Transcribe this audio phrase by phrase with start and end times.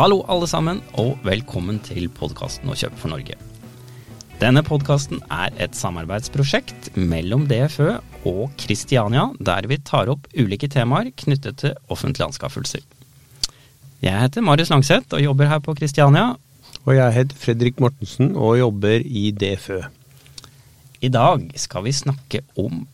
[0.00, 3.34] Hallo alle sammen, og velkommen til podkasten Å kjøpe for Norge.
[4.40, 7.98] Denne podkasten er et samarbeidsprosjekt mellom DFØ
[8.30, 12.80] og Kristiania, der vi tar opp ulike temaer knyttet til offentlige anskaffelser.
[14.00, 16.30] Jeg heter Marius Langseth og jobber her på Kristiania.
[16.86, 19.82] Og jeg heter Fredrik Mortensen og jobber i DFØ.
[21.04, 22.86] I dag skal vi snakke om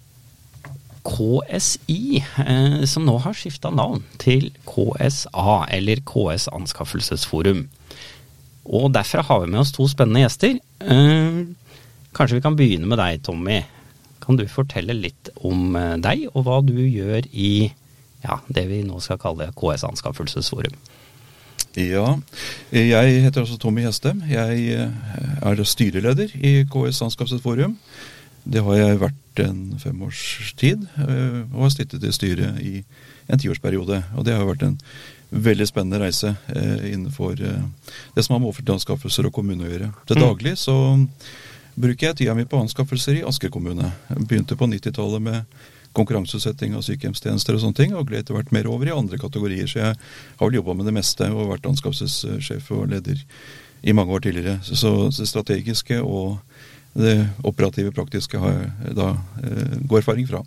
[1.06, 7.66] KSI, eh, som nå har skifta navn til KSA, eller KS Anskaffelsesforum.
[8.66, 10.58] Og derfra har vi med oss to spennende gjester.
[10.80, 11.40] Eh,
[12.16, 13.62] kanskje vi kan begynne med deg, Tommy.
[14.24, 17.70] Kan du fortelle litt om eh, deg, og hva du gjør i
[18.24, 20.74] ja, det vi nå skal kalle KS Anskaffelsesforum?
[21.76, 22.16] Ja,
[22.72, 24.22] jeg heter altså Tommy Hestem.
[24.30, 24.88] Jeg
[25.44, 27.76] er styreleder i KS Anskaffelsesforum.
[28.46, 30.22] Det har jeg vært en femårs
[30.56, 32.74] tid, eh, og har sittet i styret i
[33.26, 34.02] en tiårsperiode.
[34.16, 34.78] Og det har vært en
[35.30, 37.64] veldig spennende reise eh, innenfor eh,
[38.14, 39.92] det som har med offentlige anskaffelser og kommune å gjøre.
[40.06, 40.22] Til Mm.
[40.22, 40.76] daglig så
[41.76, 43.92] bruker jeg tida mi på anskaffelser i Asker kommune.
[44.08, 45.44] Jeg begynte på 90-tallet med
[45.96, 49.66] konkurranseutsetting av sykehjemstjenester og sånne ting, og gled etter hvert mer over i andre kategorier.
[49.66, 53.22] Så jeg har vel jobba med det meste og vært anskaffelsessjef og leder
[53.82, 54.60] i mange år tidligere.
[54.62, 56.38] Så det strategiske og
[56.96, 59.10] det operative, praktiske har jeg da
[59.42, 60.42] eh, god erfaring fra.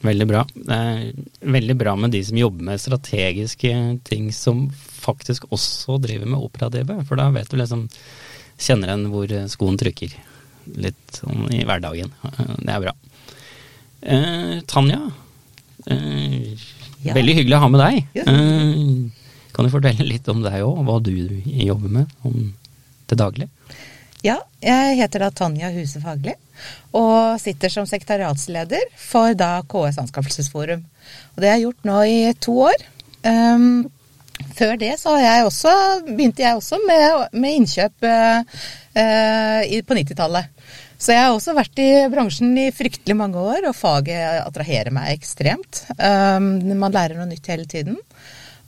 [0.00, 0.46] Veldig bra.
[0.54, 3.72] Det er veldig bra med de som jobber med strategiske
[4.08, 7.88] ting som faktisk også driver med operative, for da vet du liksom
[8.60, 10.12] Kjenner en hvor skoen trykker
[10.84, 12.10] litt sånn i hverdagen.
[12.60, 12.92] Det er bra.
[14.02, 14.98] Eh, Tanja,
[15.86, 16.50] eh,
[17.00, 17.14] Ja.
[17.16, 18.06] veldig hyggelig å ha med deg.
[18.18, 18.24] Ja.
[18.28, 19.08] Eh,
[19.56, 21.10] kan du fortelle litt om deg òg, hva du
[21.46, 22.52] jobber med om
[23.08, 23.48] til daglig?
[24.20, 26.34] Ja, jeg heter da Tanja Huse Fagli,
[26.92, 30.82] og sitter som sekretariatsleder for da KS Anskaffelsesforum.
[31.32, 32.84] Og det har jeg gjort nå i to år.
[33.24, 33.88] Um,
[34.56, 35.72] før det så jeg også,
[36.10, 38.60] begynte jeg også med, med innkjøp uh,
[39.00, 40.52] uh, på 90-tallet.
[41.00, 45.14] Så jeg har også vært i bransjen i fryktelig mange år, og faget attraherer meg
[45.14, 45.86] ekstremt.
[45.96, 47.96] Um, man lærer noe nytt hele tiden.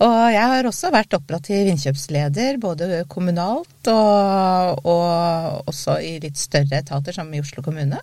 [0.03, 6.81] Og jeg har også vært operativ innkjøpsleder, både kommunalt og, og også i litt større
[6.81, 8.01] etater, som i Oslo kommune.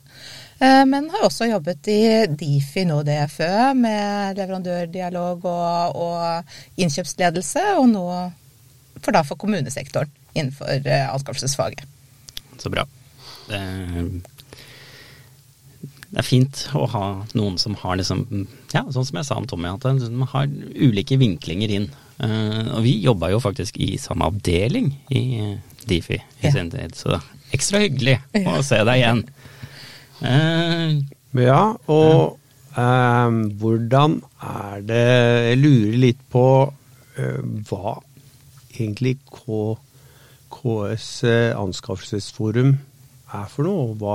[0.60, 2.00] Eh, Men har også jobbet i
[2.40, 8.06] Difi, nå DFØ, med leverandørdialog og, og innkjøpsledelse, og nå
[9.00, 11.84] for da for kommunesektoren innenfor eh, anskaffelsesfaget.
[12.60, 12.88] Så bra.
[16.10, 17.04] Det, er fint å ha
[17.38, 18.24] noen som har liksom
[18.74, 21.90] Ja, sånn som jeg sa om Tommy, at de har ulike vinklinger inn.
[22.20, 25.54] Uh, og vi jobba jo faktisk i samme avdeling i eh,
[25.88, 26.52] Difi i Ja.
[26.52, 27.16] sin tid, så
[27.56, 29.22] ekstra hyggelig å se deg igjen.
[30.20, 31.00] Uh,
[31.40, 32.40] Ja, og
[32.76, 33.30] uh,
[33.62, 35.06] hvordan er det
[35.54, 36.44] Jeg lurer litt på
[37.70, 37.98] hva
[38.74, 39.76] egentlig K,
[40.54, 41.10] KS
[41.60, 42.78] Anskaffelsesforum
[43.36, 44.14] er for noe, og hva,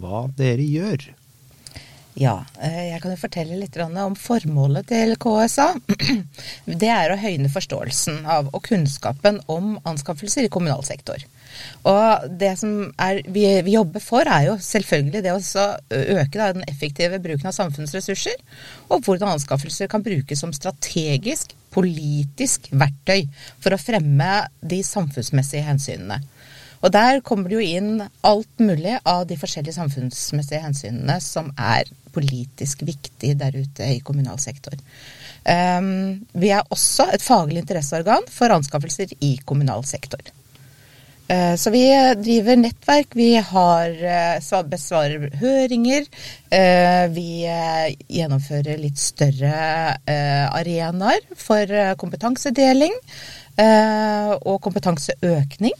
[0.00, 1.12] hva dere gjør.
[2.14, 5.72] Ja, eh, jeg kan jo fortelle litt om formålet til KSA.
[6.82, 11.24] Det er å høyne forståelsen av og kunnskapen om anskaffelser i kommunal sektor.
[11.90, 16.52] Og det som er, vi, vi jobber for, er jo selvfølgelig det å øke da,
[16.54, 18.38] den effektive bruken av samfunnsressurser,
[18.90, 23.26] og hvordan anskaffelser kan brukes som strategisk, politisk verktøy
[23.62, 24.30] for å fremme
[24.62, 26.20] de samfunnsmessige hensynene.
[26.84, 31.88] Og der kommer det jo inn alt mulig av de forskjellige samfunnsmessige hensynene som er
[32.14, 34.76] politisk viktig der ute i kommunal sektor.
[35.44, 40.20] Um, vi er også et faglig interesseorgan for anskaffelser i kommunal sektor.
[41.24, 41.86] Uh, så vi
[42.20, 43.96] driver nettverk, vi har
[44.44, 46.04] uh, besvarer høringer.
[46.52, 47.48] uh, vi
[48.12, 52.92] gjennomfører litt større arenaer for kompetansedeling
[53.54, 55.74] og kompetanseøkning.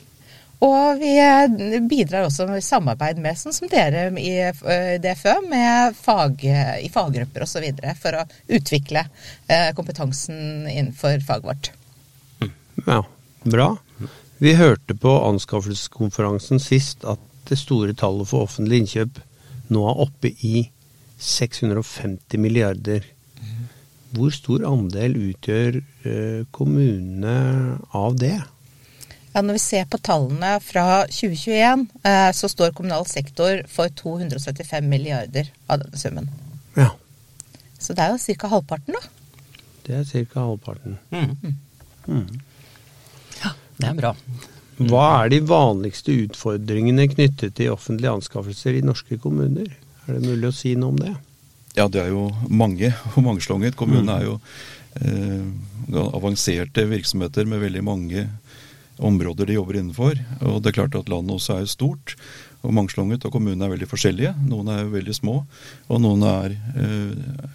[0.64, 5.96] Og vi eh, bidrar også med samarbeid med, sånn som dere i eh, DFØ, med
[5.98, 6.44] fag,
[6.80, 7.66] i faggrupper osv.
[8.00, 8.24] for å
[8.56, 9.04] utvikle
[9.46, 11.70] eh, kompetansen innenfor faget vårt.
[12.86, 13.02] Ja,
[13.44, 13.68] bra.
[14.40, 19.20] Vi hørte på anskaffelseskonferansen sist at det store tallet for offentlig innkjøp
[19.72, 20.64] nå er oppe i
[21.20, 23.04] 650 milliarder.
[24.14, 25.80] Hvor stor andel utgjør
[26.54, 27.36] kommunene
[27.96, 28.36] av det?
[29.34, 34.86] Ja, når vi ser på tallene fra 2021, eh, så står kommunal sektor for 275
[34.88, 36.30] milliarder av denne summen.
[36.78, 36.92] Ja,
[37.78, 38.48] Så det er jo ca.
[38.48, 39.58] halvparten, da.
[39.86, 40.40] det er ca.
[40.46, 40.98] halvparten.
[41.10, 41.54] mm.
[42.06, 42.40] Mm.
[43.42, 44.14] Ja, det er bra.
[44.78, 49.68] Hva er de vanligste utfordringene knyttet til offentlige anskaffelser i norske kommuner?
[50.06, 51.14] Er det mulig å si noe om det?
[51.76, 53.76] Ja, det er jo mange og mangslunget.
[53.78, 54.34] Kommunene er jo
[55.00, 55.46] eh,
[56.14, 58.26] avanserte virksomheter med veldig mange
[58.98, 60.18] områder de jobber innenfor.
[60.44, 62.16] Og det er klart at landet også er stort
[62.64, 64.32] og mangslunget, og kommunene er veldig forskjellige.
[64.48, 65.40] Noen er veldig små,
[65.92, 67.48] og noen er eh,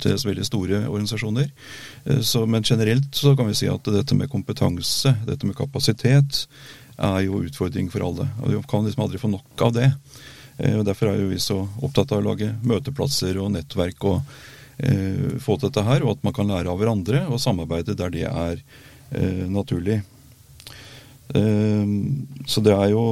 [0.00, 1.50] til veldig store organisasjoner.
[2.06, 6.46] Eh, så, men generelt så kan vi si at dette med kompetanse, dette med kapasitet,
[7.02, 8.28] er jo utfordring for alle.
[8.42, 9.90] Og Vi kan liksom aldri få nok av det.
[10.58, 14.22] Eh, og Derfor er jo vi så opptatt av å lage møteplasser og nettverk og
[14.78, 18.16] eh, få til dette her, og at man kan lære av hverandre og samarbeide der
[18.16, 18.64] det er
[19.52, 19.98] naturlig.
[21.34, 21.96] Eh,
[22.46, 23.06] så det er jo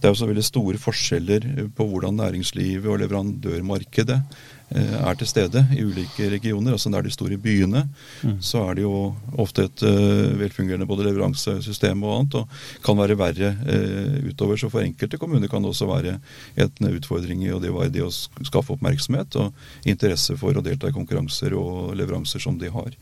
[0.00, 1.44] det er også veldig store forskjeller
[1.76, 6.72] på hvordan næringslivet og leverandørmarkedet eh, er til stede i ulike regioner.
[6.72, 7.82] altså Der de store byene,
[8.22, 8.38] mm.
[8.40, 12.48] så er det jo ofte et uh, velfungerende både leveransesystem og annet, og
[12.86, 14.56] kan være verre uh, utover.
[14.56, 16.16] Så for enkelte kommuner kan det også være
[16.56, 18.10] en utfordring i det, det å
[18.48, 19.52] skaffe oppmerksomhet og
[19.84, 22.96] interesse for å delta i konkurranser og leveranser som de har.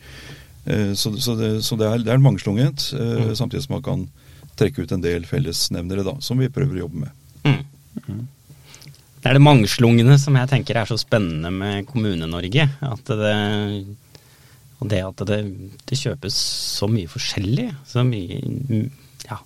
[0.69, 3.35] Uh, så, så, det, så det, er, det er mangslungent, mm.
[3.39, 4.09] samtidig som man kan
[4.59, 7.15] trekke ut en del fellesnevnere da, som vi prøver å jobbe med.
[7.47, 8.27] Mm.
[9.19, 12.69] Det er det mangslungne som jeg tenker er så spennende med Kommune-Norge.
[12.87, 13.33] At det,
[14.79, 15.41] og det at det,
[15.91, 16.37] det, kjøpes
[16.79, 17.67] så mye forskjellig.
[17.89, 18.39] Så mye,
[19.27, 19.41] ja,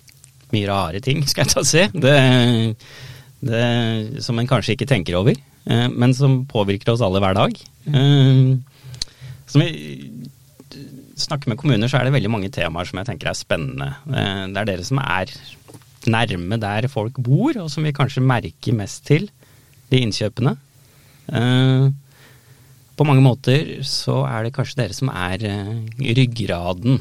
[0.53, 1.87] mye rare ting, skal jeg ta og si.
[2.05, 2.17] Det,
[3.49, 3.63] det,
[4.25, 7.57] som en kanskje ikke tenker over, eh, men som påvirker oss alle hver dag.
[7.89, 8.61] Mm.
[9.49, 10.22] Som vi
[11.25, 13.89] snakker med kommuner, så er det veldig mange temaer som jeg tenker er spennende.
[14.09, 15.31] Eh, det er dere som er
[16.13, 19.29] nærme der folk bor, og som vi kanskje merker mest til,
[19.91, 20.55] de innkjøpene.
[21.31, 21.85] Eh,
[22.93, 25.71] på mange måter så er det kanskje dere som er eh,
[26.19, 26.99] ryggraden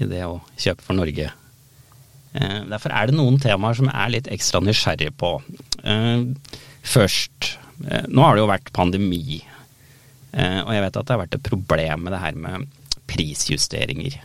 [0.00, 1.30] i det å kjøpe for Norge.
[2.34, 5.28] Derfor er det noen temaer som jeg er litt ekstra nysgjerrig på.
[6.82, 7.52] Først,
[8.10, 9.36] nå har det jo vært pandemi,
[10.34, 12.66] og jeg vet at det har vært et problem med det her med
[13.10, 14.20] prisjusteringer.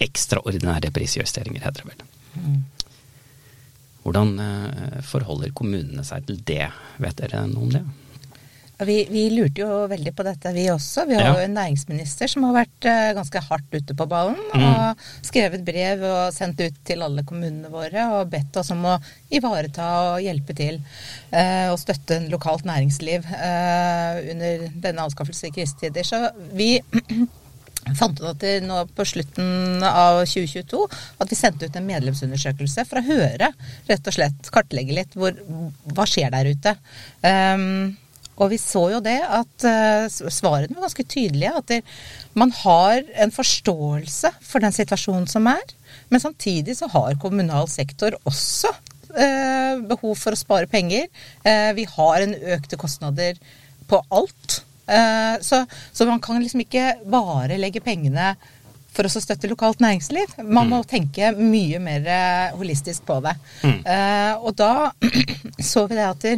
[0.00, 2.06] Ekstraordinære prisjusteringer, heter det vel.
[2.40, 2.60] Mm.
[4.04, 6.68] Hvordan eh, forholder kommunene seg til det?
[7.02, 7.84] Vet dere noe om det?
[8.80, 11.04] Vi, vi, lurte jo veldig på dette, vi også.
[11.04, 11.32] Vi har ja.
[11.36, 14.38] jo en næringsminister som har vært uh, ganske hardt ute på ballen.
[14.54, 14.62] Mm.
[14.64, 18.94] Og skrevet brev og sendt ut til alle kommunene våre og bedt oss om å
[19.36, 20.80] ivareta og hjelpe til.
[21.28, 26.06] Uh, og støtte en lokalt næringsliv under denne anskaffelsen i krisetider.
[26.06, 26.24] Så
[26.56, 26.78] vi
[27.98, 30.82] fant ut at det nå på slutten av 2022
[31.22, 33.50] at vi sendte ut en medlemsundersøkelse for å høre,
[33.90, 35.36] rett og slett kartlegge litt hvor,
[35.94, 36.76] hva skjer der ute.
[37.24, 37.96] Um,
[38.40, 41.52] og vi så jo det at uh, svarene var ganske tydelige.
[41.60, 41.80] At det,
[42.38, 45.74] man har en forståelse for den situasjonen som er.
[46.08, 51.10] Men samtidig så har kommunal sektor også uh, behov for å spare penger.
[51.44, 53.36] Uh, vi har en økte kostnader
[53.90, 54.62] på alt.
[54.90, 58.34] Eh, så, så, man kan liksom ikke bare legge pengene
[58.90, 60.38] for å støtte lokalt næringsliv.
[60.42, 60.88] Man må mm.
[60.90, 63.36] tenke mye mer eh, holistisk på det.
[63.62, 63.76] Mm.
[63.86, 64.72] Uh, og da
[65.72, 66.32] så vi det at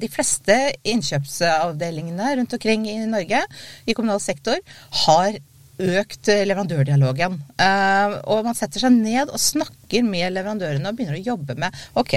[0.00, 0.54] de fleste
[0.86, 3.40] innkjøpsavdelingene rundt omkring i Norge
[3.82, 4.60] i kommunal sektor
[5.02, 5.40] har
[5.80, 7.34] økt leverandørdialogen.
[7.58, 11.82] Uh, og man setter seg ned og snakker med leverandørene og begynner å jobbe med
[11.98, 12.14] ok,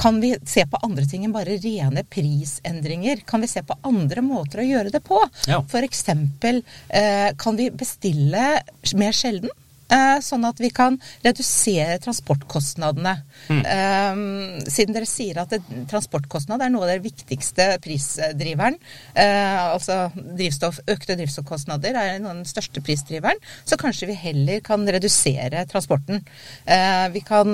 [0.00, 3.20] kan vi se på andre ting enn bare rene prisendringer?
[3.28, 5.20] Kan vi se på andre måter å gjøre det på?
[5.50, 5.60] Ja.
[5.60, 6.06] F.eks.
[6.08, 8.46] Eh, kan vi bestille
[8.96, 9.52] mer sjelden?
[9.90, 10.94] Eh, sånn at vi kan
[11.24, 13.16] redusere transportkostnadene.
[13.50, 13.62] Mm.
[13.66, 15.50] Um, siden dere sier at
[15.90, 18.76] transportkostnad er noe av det viktigste prisdriveren,
[19.16, 24.58] uh, altså drivstoff, økte drivstoffkostnader er noe av den største prisdriveren, så kanskje vi heller
[24.62, 26.16] kan redusere transporten.
[26.68, 27.48] Uh, vi kan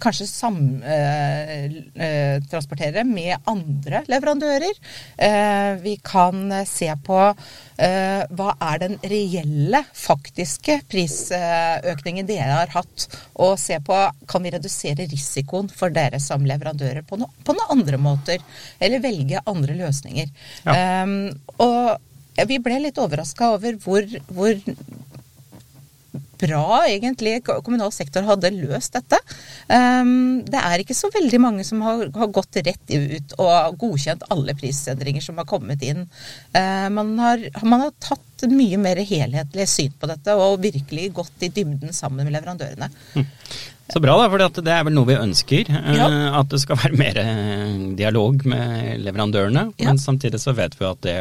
[0.00, 4.74] kanskje samtransportere med andre leverandører.
[5.82, 7.34] vi kan se på
[7.71, 13.06] Eh, hva er den reelle, faktiske prisøkningen dere har hatt?
[13.42, 13.98] Og se på
[14.30, 18.44] kan vi redusere risikoen for dere som leverandører på, no, på noen andre måter?
[18.78, 20.30] Eller velge andre løsninger.
[20.66, 21.02] Ja.
[21.02, 24.54] Um, og vi ble litt overraska over hvor, hvor
[26.42, 29.18] bra egentlig kommunal sektor hadde løst dette.
[29.68, 34.56] Um, det er ikke så veldig mange som har, gått rett ut og godkjent alle
[34.58, 36.04] prisendringer som har kommet inn.
[36.54, 41.46] Uh, man, har, man, har, tatt mye mer helhetlig syn på dette og virkelig gått
[41.46, 42.90] i dybden sammen med leverandørene.
[43.14, 43.28] Mm.
[43.92, 45.68] Så bra, da, for det er vel noe vi ønsker.
[45.68, 46.08] Eh, ja.
[46.38, 49.66] At det skal være mer eh, dialog med leverandørene.
[49.76, 49.90] Ja.
[49.90, 51.16] Men samtidig så vet vi at det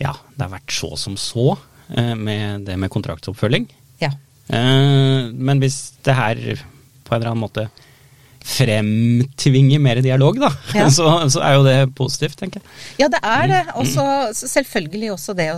[0.00, 1.52] ja, det har vært så som så.
[1.96, 3.68] Eh, med det med kontraktsoppfølging.
[4.02, 4.12] Ja.
[4.50, 6.36] Eh, men hvis det her
[7.04, 7.68] på en eller annen måte
[8.40, 10.86] fremtvinge mer dialog, da, Ja.
[10.90, 12.70] så, så er jo det positivt, tenker jeg.
[13.02, 13.60] Ja, det er det.
[13.76, 13.86] Og
[14.36, 15.48] selvfølgelig også det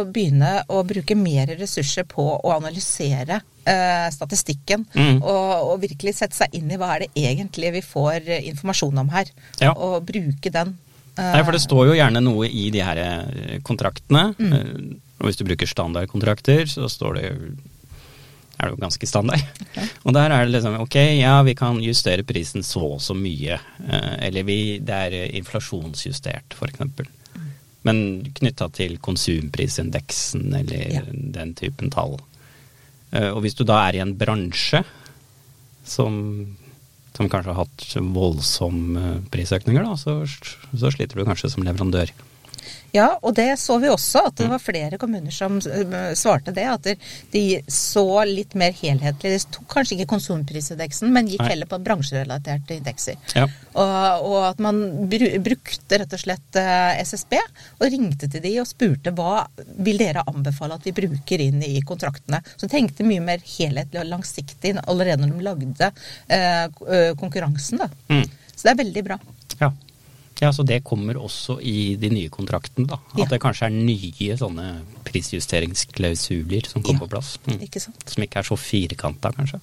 [0.00, 4.86] å begynne å bruke mer ressurser på å analysere eh, statistikken.
[4.96, 5.20] Mm.
[5.20, 9.12] Og, og virkelig sette seg inn i hva er det egentlig vi får informasjon om
[9.14, 9.30] her.
[9.60, 9.74] Ja.
[9.76, 10.76] Og bruke den.
[11.18, 13.02] eh, Nei, for det står jo gjerne noe i de her
[13.68, 14.30] kontraktene.
[14.38, 14.96] Mm.
[15.18, 17.24] Og hvis du bruker standardkontrakter, så står det
[18.58, 19.42] er det jo ganske standard.
[20.02, 23.58] Og der er det liksom ok, ja vi kan justere prisen så og så mye.
[23.86, 26.80] eh, Eller vi, det er inflasjonsjustert, f.eks.
[27.86, 28.00] Men
[28.34, 31.02] knytta til konsumprisindeksen eller Ja.
[31.10, 32.16] den typen tall.
[33.12, 34.82] Eh, Og hvis du da er i en bransje
[35.86, 36.56] som,
[37.16, 40.18] som kanskje har hatt voldsomme prisøkninger, da, så,
[40.74, 42.10] så sliter du kanskje som leverandør.
[42.94, 46.64] Ja, og det så vi også, at det var flere kommuner som eh, svarte det.
[46.68, 46.88] At
[47.32, 49.34] de så litt mer helhetlig.
[49.34, 51.50] De tok kanskje ikke konsumprisindeksen, men gikk Nei.
[51.52, 53.18] heller på bransjerelaterte indekser.
[53.36, 53.46] Ja.
[53.78, 58.54] Og, og at man bru, brukte rett og slett eh, SSB og ringte til de
[58.62, 59.44] og spurte hva
[59.84, 62.40] vil dere anbefale at vi bruker inn i kontraktene.
[62.56, 65.92] Så tenkte mye mer helhetlig og langsiktig allerede når de lagde
[66.28, 67.84] eh, eh, konkurransen.
[67.84, 67.90] Da.
[68.08, 68.24] Mm.
[68.54, 69.20] Så det er veldig bra.
[69.60, 69.72] Ja.
[70.40, 72.98] Ja, så det kommer også i de nye kontraktene, da.
[73.12, 73.24] At Ja.
[73.32, 74.68] det kanskje er nye sånne
[75.04, 77.38] prisjusteringsklausuler som kommer Ja, på plass.
[77.46, 77.58] Mm.
[77.66, 78.04] Ikke sant?
[78.08, 79.60] Som ikke er så firkanta, kanskje.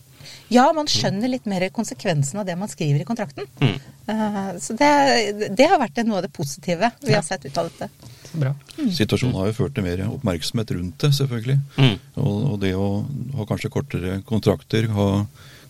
[0.50, 3.46] Ja, man skjønner litt mer konsekvensen av det man skriver i kontrakten.
[3.62, 3.80] Mm.
[4.10, 7.18] Uh, så det, det har vært noe av det positive vi Ja.
[7.22, 7.90] har sett ut av dette.
[8.36, 8.54] Bra.
[8.78, 8.92] Mm.
[8.92, 11.60] Situasjonen har jo ført til mer oppmerksomhet rundt det, selvfølgelig.
[11.78, 12.00] Mm.
[12.18, 13.06] Og, og det å
[13.38, 15.26] ha kanskje kortere kontrakter, ha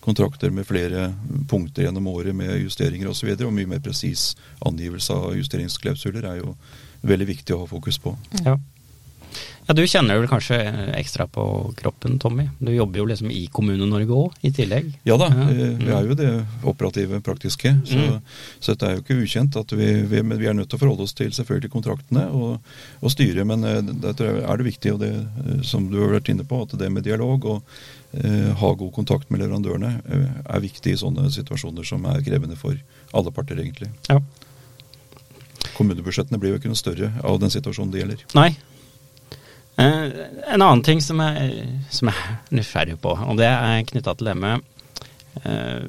[0.06, 1.10] kontrakter med flere
[1.50, 4.30] punkter gjennom året med justeringer osv., og, så videre, og mye mer presis
[4.66, 6.54] angivelse av justeringsklausuler, er jo
[7.06, 8.14] veldig viktig å ha fokus på.
[8.46, 8.56] Ja.
[9.66, 10.56] Ja, du kjenner vel kanskje
[10.98, 11.42] ekstra på
[11.76, 12.44] kroppen, Tommy.
[12.62, 14.92] Du jobber jo liksom i Kommune-Norge òg, i tillegg.
[15.08, 15.48] Ja da, Ja.
[15.50, 16.28] eh, vi er jo det
[16.64, 17.72] operative, praktiske.
[17.84, 18.20] Så, Mm.
[18.60, 19.56] så dette er jo ikke ukjent.
[19.56, 22.60] at vi, vi, vi er nødt til å forholde oss til selvfølgelig kontraktene og,
[23.02, 23.44] og styre.
[23.44, 26.28] Men det der tror jeg er det viktig, og det eh, som du har vært
[26.30, 27.62] inne på, at det med dialog og
[28.14, 32.56] eh, ha god kontakt med leverandørene eh, er viktig i sånne situasjoner som er krevende
[32.56, 32.76] for
[33.12, 33.90] alle parter, egentlig.
[34.08, 34.20] Ja.
[35.76, 38.22] Kommunebudsjettene blir jo ikke noe større av den situasjonen det gjelder.
[38.38, 38.50] Nei.
[39.76, 40.04] Eh,
[40.54, 44.30] en annen ting som jeg, som jeg er nysgjerrig på, og det er knytta til
[44.30, 44.64] det med
[45.44, 45.84] eh,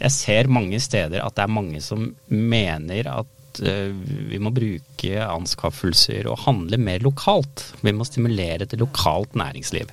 [0.00, 3.92] Jeg ser mange steder at det er mange som mener at eh,
[4.30, 7.68] vi må bruke anskaffelser og handle mer lokalt.
[7.84, 9.92] Vi må stimulere til lokalt næringsliv.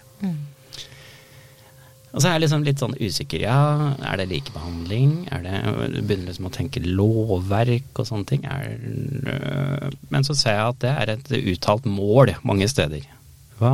[2.12, 3.44] Og så er jeg liksom litt sånn usikker.
[3.46, 5.14] Ja, er det likebehandling?
[5.32, 5.60] Er det,
[5.94, 8.44] du begynner liksom å tenke lovverk og sånne ting.
[8.52, 8.76] Er,
[9.32, 13.08] øh, men så ser jeg at det er et uttalt mål mange steder.
[13.62, 13.72] Hva,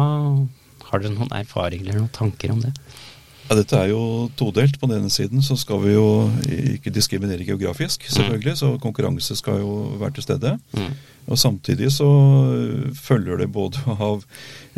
[0.87, 2.75] har dere noen erfaringer eller noen tanker om det?
[3.47, 4.75] Ja, Dette er jo todelt.
[4.79, 6.07] På den ene siden så skal vi jo
[6.75, 8.57] ikke diskriminere geografisk, selvfølgelig.
[8.59, 10.57] Så konkurranse skal jo være til stede.
[10.75, 10.91] Mm.
[11.27, 14.23] Og samtidig så øh, følger det både av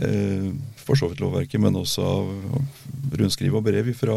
[0.01, 0.49] eh,
[0.81, 2.31] for så vidt lovverket, men også av
[3.19, 4.15] rundskriv og brev fra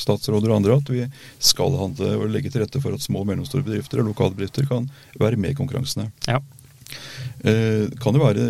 [0.00, 1.04] statsråder og andre at vi
[1.50, 4.68] skal handle og legge til rette for at små og mellomstore bedrifter og lokale bedrifter
[4.68, 4.88] kan
[5.20, 6.08] være med i konkurransene.
[6.28, 6.40] Ja.
[7.44, 8.46] Eh, kan det være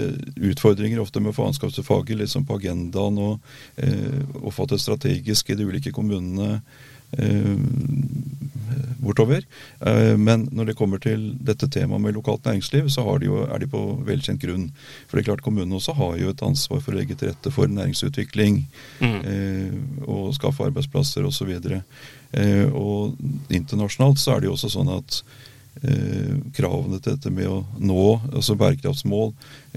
[0.51, 3.41] utfordringer ofte med å få anskaffelsesfaget liksom på agendaen og,
[3.77, 6.61] eh, oppfatte strategisk i de ulike kommunene
[7.19, 7.57] eh,
[9.01, 9.45] bortover.
[9.81, 13.41] Eh, men når det kommer til dette temaet med lokalt næringsliv, så har de jo,
[13.47, 14.69] er de på velkjent grunn.
[15.09, 17.53] For det er klart kommunene også har jo et ansvar for å legge til rette
[17.55, 18.65] for næringsutvikling
[19.01, 19.21] Mm.
[19.25, 21.51] eh, og skaffe arbeidsplasser osv.
[22.33, 23.17] Eh, og
[23.51, 25.23] internasjonalt så er det jo også sånn at
[26.53, 28.03] kravene til dette med å nå
[28.35, 29.31] altså bærekraftsmål,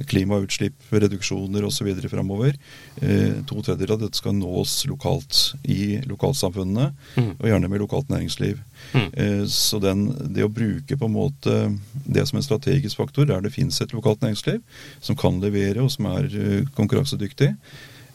[0.09, 1.89] klimautslipp, reduksjoner osv.
[2.11, 2.57] framover.
[3.01, 7.35] Eh, to tredjedeler av dette skal nås lokalt i lokalsamfunnene, Mm.
[7.39, 8.59] og gjerne med lokalt næringsliv.
[8.93, 9.09] Mm.
[9.13, 13.41] Eh, så den, det å bruke på en måte det som en strategisk faktor, der
[13.41, 14.61] det finnes et lokalt næringsliv
[15.01, 17.55] som kan levere og som er eh, konkurransedyktig,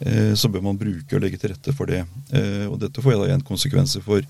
[0.00, 2.04] eh, så bør man bruke og legge til rette for det.
[2.33, 4.23] Eh, og dette får da igjen konsekvenser for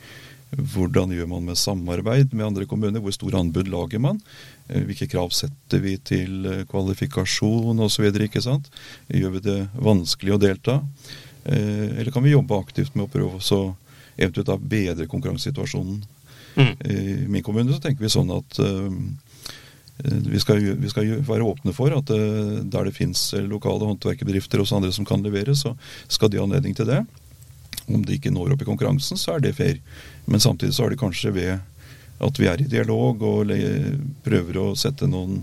[0.57, 3.03] hvordan gjør man med samarbeid med andre kommuner?
[3.05, 4.21] Hvor store anbud lager man?
[4.69, 8.09] Eh, Hvilke krav setter vi til eh, kvalifikasjon osv.?
[8.09, 10.81] Gjør vi det vanskelig å delta?
[11.45, 13.63] Eh, Eller kan vi jobbe aktivt med å prøve å
[14.17, 16.01] eventuelt da bedre konkurransesituasjonen?
[16.59, 16.75] Mm.
[16.91, 17.01] I
[17.31, 18.57] min kommune så tenker vi sånn at
[20.03, 24.79] vi skal, vi skal være åpne for at der det fins lokale håndverkerbedrifter og også
[24.81, 25.77] andre som kan levere, så
[26.11, 27.05] skal de ha anledning til det.
[27.89, 29.81] Om de ikke når opp i konkurransen, så er det fair.
[30.29, 31.59] Men samtidig så er det kanskje ved
[32.19, 33.55] at vi er i dialog og
[34.27, 35.39] prøver å sette noen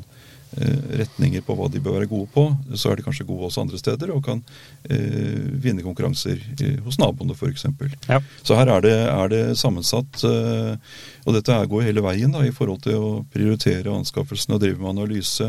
[0.60, 2.44] eh, retninger på hva de bør være gode på,
[2.76, 4.42] så er de kanskje gode også andre steder og kan
[4.90, 7.68] eh, vinne konkurranser eh, hos naboene f.eks.
[8.10, 8.20] Ja.
[8.44, 10.20] Så her er det, er det sammensatt.
[10.28, 14.82] Eh, og dette går hele veien da, i forhold til å prioritere anskaffelsen og drive
[14.82, 15.48] med analyse.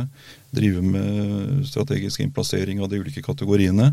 [0.55, 3.91] Drive med strategisk innplassering av de ulike kategoriene.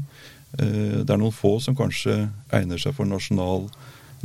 [0.59, 3.67] Eh, det er noen få som kanskje egner seg for nasjonal,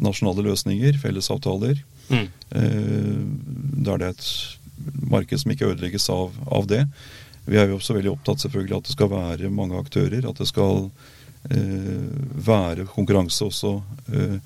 [0.02, 1.80] nasjonale løsninger, fellesavtaler.
[2.08, 2.26] Mm.
[2.50, 3.22] Eh,
[3.84, 4.28] Da er det et
[5.10, 6.84] marked som ikke ødelegges av, av det.
[7.48, 10.26] Vi er jo også veldig opptatt selvfølgelig at det skal være mange aktører.
[10.28, 10.90] At det skal
[11.50, 12.08] eh,
[12.48, 13.78] være konkurranse også
[14.12, 14.36] eh,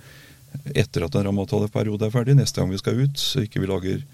[0.77, 2.37] etter at en rammeavtaleperiode er ferdig.
[2.39, 4.05] Neste gang vi skal ut, så ikke vi lager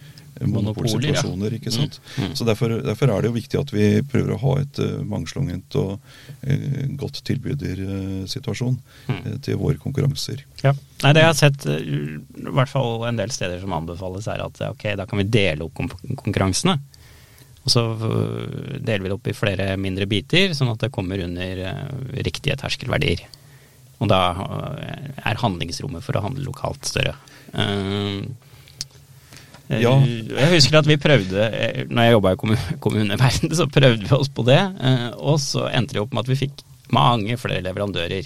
[0.41, 0.49] ja.
[0.51, 1.57] monopolsituasjoner.
[1.59, 1.99] ikke sant?
[2.17, 2.35] Mm, mm.
[2.39, 5.79] Så derfor, derfor er det jo viktig at vi prøver å ha et uh, mangslungent
[5.81, 8.79] og uh, godt tilbydersituasjon
[9.09, 9.19] Mm.
[9.25, 10.43] eh, til våre konkurranser.
[10.63, 10.75] Ja.
[11.03, 14.61] Nei, det jeg har sett, i hvert fall en del steder som anbefales, er at
[14.69, 15.79] ok, da kan vi dele opp
[16.19, 16.79] konkurransene.
[17.65, 17.83] Og så
[18.81, 21.63] deler vi det opp i flere mindre biter, sånn at det kommer under
[22.25, 23.25] riktige terskelverdier.
[23.99, 24.21] Og da
[25.27, 27.17] er handlingsrommet for å handle lokalt større.
[27.53, 28.25] Uh,
[29.69, 29.91] Ja.
[30.01, 34.15] Jeg husker at vi prøvde, eh, når jeg jobba i kommu- kommuneverden, så prøvde vi
[34.17, 34.61] oss på det.
[34.81, 36.57] eh, Og så endte det opp med at vi fikk
[36.97, 38.25] mange flere leverandører.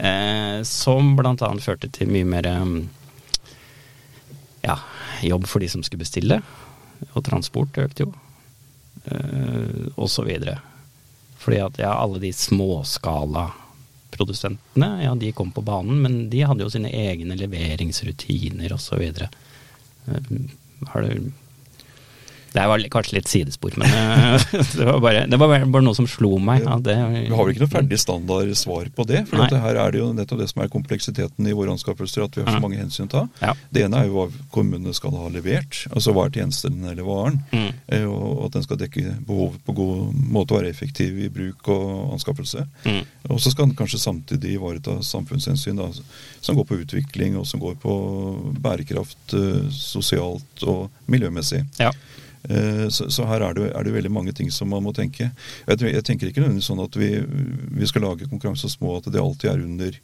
[0.00, 1.34] Eh, som bl.a.
[1.62, 2.66] førte til mye mer eh,
[4.66, 4.76] ja,
[5.22, 6.40] jobb for de som skulle bestille.
[7.14, 8.12] Og transport økte jo.
[9.06, 10.58] Eh, og så videre.
[11.40, 16.70] Fordi at ja, alle de småskala-produsentene, ja, de kom på banen, men de hadde jo
[16.74, 18.98] sine egne leveringsrutiner og så.
[19.00, 19.28] Eh,
[20.06, 21.32] Har du
[22.52, 24.44] Det var kanskje litt sidespor, men eh,
[24.78, 26.64] det var bare, det var bare noe som slo meg.
[26.66, 29.22] Ja, det, Vi har vel ikke noe ferdig standard svar på det.
[29.30, 32.44] For her er det jo nettopp det som er kompleksiteten i våre anskaffelser, at vi
[32.46, 33.22] har så mange hensyn å ta.
[33.44, 33.54] Ja.
[33.70, 37.38] Det ene er jo hva kommunene skal ha levert, altså hva er tjenesten eller varen.
[37.54, 37.70] Mm.
[37.86, 41.70] eh, Og at den skal dekke behovet på god måte og være effektiv i bruk
[41.70, 42.66] og anskaffelse.
[42.84, 43.02] Mm.
[43.30, 45.90] Og så skal den kanskje samtidig ivareta samfunnshensyn da,
[46.40, 47.94] som går på utvikling, og som går på
[48.62, 51.62] bærekraft eh, sosialt og miljømessig.
[51.80, 51.92] Ja.
[52.48, 55.30] Eh, Så, så her er det, er det veldig mange ting som man må tenke.
[55.66, 57.10] Jeg, jeg tenker ikke nødvendigvis sånn at vi,
[57.80, 60.00] vi skal lage konkurranse så små at det alltid er under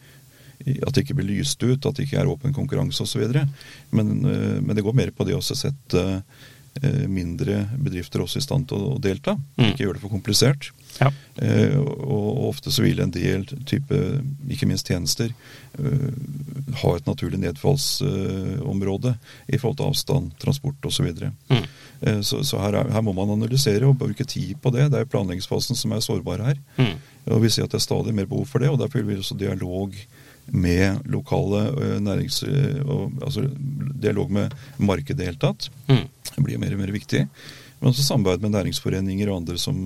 [0.87, 3.25] At det ikke blir lyst ut, at det ikke er åpen konkurranse osv.
[3.93, 6.23] Men, eh, men det går mer på det å sette
[6.83, 9.37] eh, mindre bedrifter også i stand til å delta.
[9.57, 9.71] Mm.
[9.71, 10.71] Ikke gjøre det for komplisert.
[11.01, 11.11] Ja.
[11.43, 13.99] Eh, og ofte så vil en del type,
[14.49, 15.33] ikke minst tjenester,
[15.77, 16.07] eh,
[16.83, 19.17] ha et naturlig nedfallsområde
[19.53, 21.11] i forhold til avstand, transport osv.
[21.19, 21.65] Så, Mm.
[22.03, 24.91] eh, så, så her, er, her må man analysere og bruke tid på det.
[24.93, 26.57] Det er planleggingsfasen som er sårbar her.
[26.79, 26.95] Mm.
[27.35, 29.21] Og vi ser at det er stadig mer behov for det, og derfor vil vi
[29.23, 29.95] også dialog
[30.47, 32.43] med lokale eh, nærings...
[32.47, 33.47] eh, og, altså
[34.01, 35.69] dialog med markedet i det hele tatt.
[35.91, 36.05] Mm.
[36.37, 37.27] Det blir mer og mer viktig.
[37.81, 39.81] Men også samarbeid med næringsforeninger og andre som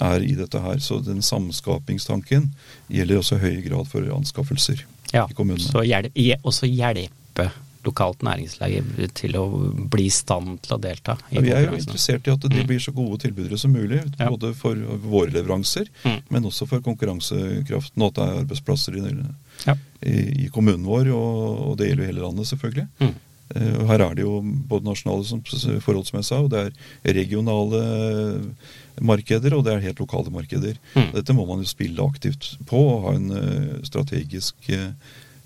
[0.00, 0.78] er i dette her.
[0.78, 2.50] Så den samskapingstanken
[2.88, 5.60] gjelder også i høy grad for anskaffelser Ja, i kommunene.
[5.68, 7.50] så hjelp, je- også hjelpe
[7.84, 9.46] lokalt næringsliv til å
[9.90, 12.48] bli i stand til å delta i Ja, vi er jo interessert i at de
[12.62, 12.66] Mm.
[12.68, 14.00] blir så gode tilbydere som mulig.
[14.20, 14.28] Ja.
[14.30, 16.22] Både for våre leveranser, Mm.
[16.30, 18.00] men også for konkurransekraften.
[18.02, 19.24] Og at det er arbeidsplasser i,
[19.66, 19.74] Ja.
[20.02, 22.88] i, i kommunen vår, og, og det gjelder jo hele landet, selvfølgelig.
[23.00, 23.14] Mm.
[23.54, 27.82] Eh, Her er det jo både nasjonale forhold, som jeg sa, og det er regionale
[29.00, 30.78] markeder, og det er helt lokale markeder.
[30.94, 31.10] Mm.
[31.16, 34.92] Dette må man jo spille aktivt på og ha en eh, strategisk eh,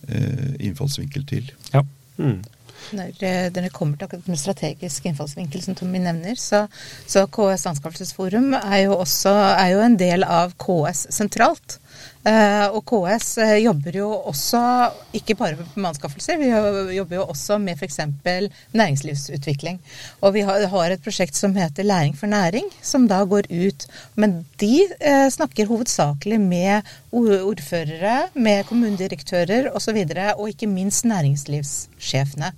[0.08, 1.50] eh, innfallsvinkel til.
[1.72, 1.84] Ja.
[2.18, 2.42] Mm.
[2.96, 6.66] Når eh, når det kommer til akkurat den strategisk innfallsvinkel, som Tommy nevner, så,
[7.06, 11.80] så KS Anskaffelsesforum er jo også er jo en del av KS sentralt.
[12.26, 14.60] Eh, og KS eh, jobber jo også
[15.14, 16.48] ikke bare med anskaffelser, vi
[16.96, 18.00] jobber jo også med f.eks.
[18.74, 19.78] næringslivsutvikling.
[20.26, 23.86] Og vi har, har et prosjekt som heter Læring for næring, som da går ut
[24.16, 30.66] Men de eh, snakker hovedsakelig med ordførere, med kommunedirektører osv., og, så videre, og ikke
[30.66, 32.50] minst næringslivssjefene,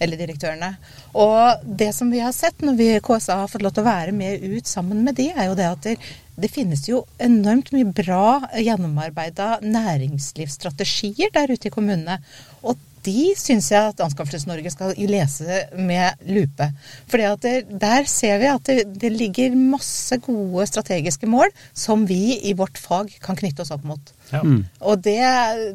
[0.00, 0.76] eller direktørene.
[1.18, 4.14] Og det som vi har sett når vi KSA har fått lov til å være
[4.14, 5.90] med ut sammen med de, er jo det at
[6.36, 12.18] det, finnes jo enormt mye bra gjennomarbeida næringslivsstrategier der ute i kommunene.
[12.62, 16.68] Og de syns jeg at Anskaffelses-Norge skal lese med lupe.
[17.10, 22.54] For der ser vi at det, det ligger masse gode strategiske mål som vi i
[22.58, 24.12] vårt fag kan knytte oss opp mot.
[24.32, 24.40] Ja.
[24.82, 25.22] Og det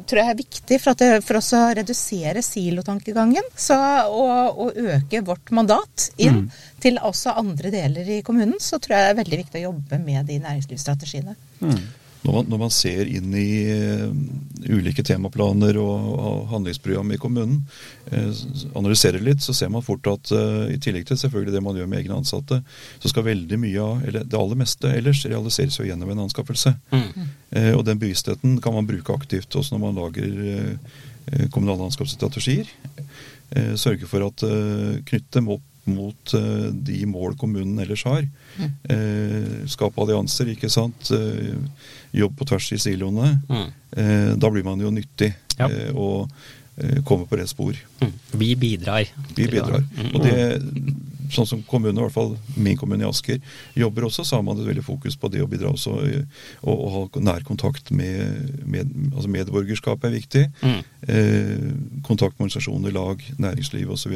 [0.08, 3.78] tror jeg er viktig for, at det, for oss å redusere silotankegangen så,
[4.12, 6.44] og, og øke vårt mandat inn
[6.82, 8.60] til også andre deler i kommunen.
[8.60, 11.36] Så tror jeg det er veldig viktig å jobbe med de næringslivsstrategiene.
[12.22, 14.10] Når man, når man, ser inn i uh,
[14.70, 17.64] ulike temaplaner og, og handlingsprogram i kommunen,
[18.14, 18.28] eh,
[18.78, 21.88] analyserer litt, så ser man fort at eh, i tillegg til selvfølgelig det man gjør
[21.90, 22.60] med egne ansatte,
[23.02, 26.76] så skal veldig mye av, eller det aller meste ellers, realiseres jo gjennom en anskaffelse.
[26.92, 27.26] Mm.
[27.76, 30.78] og den bevisstheten kan man bruke aktivt også når man lager
[31.52, 32.70] kommunale anskaffelsesstrategier.
[33.76, 34.44] sørge for at
[35.08, 38.24] knytte dem opp mot uh, de mål kommunen ellers har.
[38.56, 38.72] Mm.
[38.86, 41.10] Uh, skape allianser, ikke sant.
[41.10, 41.56] Uh,
[42.14, 43.36] jobb på tvers i siloene.
[43.48, 43.70] Mm.
[44.40, 45.32] da blir man jo nyttig.
[45.58, 45.66] Ja.
[45.92, 46.30] og
[47.04, 47.76] kommer på rett spor.
[48.00, 48.12] Mm.
[48.40, 49.08] Vi bidrar.
[49.36, 49.84] Vi bidrar.
[49.96, 50.10] Mm.
[50.14, 50.36] Og det,
[51.34, 53.40] sånn som kommunen, i hvert fall min kommune i Asker,
[53.78, 55.94] jobber også, så har man et veldig fokus på det å bidra også.
[56.62, 60.44] Og, og ha nær kontakt med, med altså Medborgerskap er viktig.
[60.62, 60.78] Mm.
[61.02, 61.66] Eh,
[62.06, 64.14] kontakt med organisasjoner, lag, næringsliv osv.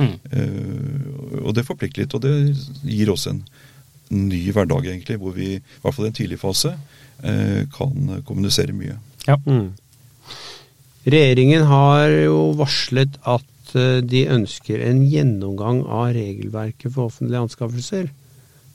[0.00, 0.16] Mm.
[0.32, 2.34] Eh, og det forplikter litt, og det
[2.82, 3.44] gir oss en
[4.14, 6.74] ny hverdag, egentlig, hvor vi, i hvert fall i en tidlig fase,
[7.22, 8.98] eh, kan kommunisere mye.
[9.28, 9.38] Ja.
[9.46, 9.72] Mm.
[11.04, 18.10] Regjeringen har jo varslet at Eh, de ønsker en gjennomgang av regelverket for offentlige anskaffelser.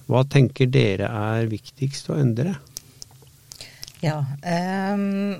[0.09, 2.57] Hva tenker dere er viktigst å endre?
[4.03, 4.21] Ja,
[4.95, 5.35] um,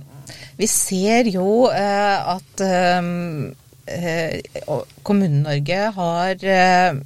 [0.59, 2.63] vi ser jo uh, at
[2.99, 3.47] um,
[3.87, 4.73] uh,
[5.07, 6.99] Kommune-Norge har uh,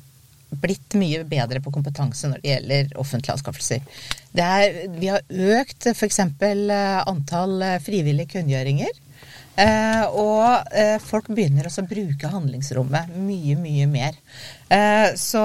[0.63, 3.86] blitt mye bedre på kompetanse når det gjelder offentlige anskaffelser.
[4.34, 6.20] Er, vi har økt f.eks.
[6.26, 9.03] antall frivillige kunngjøringer.
[9.54, 14.18] Eh, og eh, folk begynner også å bruke handlingsrommet mye, mye mer.
[14.74, 15.44] Eh, så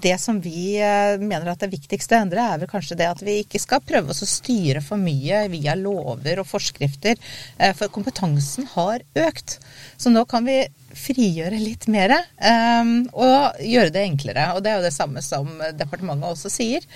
[0.00, 3.20] det som vi eh, mener at er viktigst å endre, er vel kanskje det at
[3.24, 7.20] vi ikke skal prøve oss å styre for mye via lover og forskrifter.
[7.58, 9.58] Eh, for kompetansen har økt.
[10.00, 10.62] Så nå kan vi
[10.96, 14.54] frigjøre litt mer eh, og gjøre det enklere.
[14.56, 16.88] Og det er jo det samme som departementet også sier.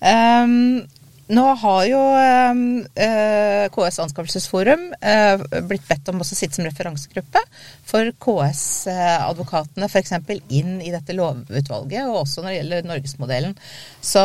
[0.00, 0.86] Um,
[1.26, 7.42] nå har jo eh, KS Anskaffelsesforum eh, blitt bedt om å sitte som referansegruppe
[7.86, 10.14] for KS-advokatene f.eks.
[10.54, 13.56] inn i dette lovutvalget, og også når det gjelder norgesmodellen.
[13.98, 14.22] Så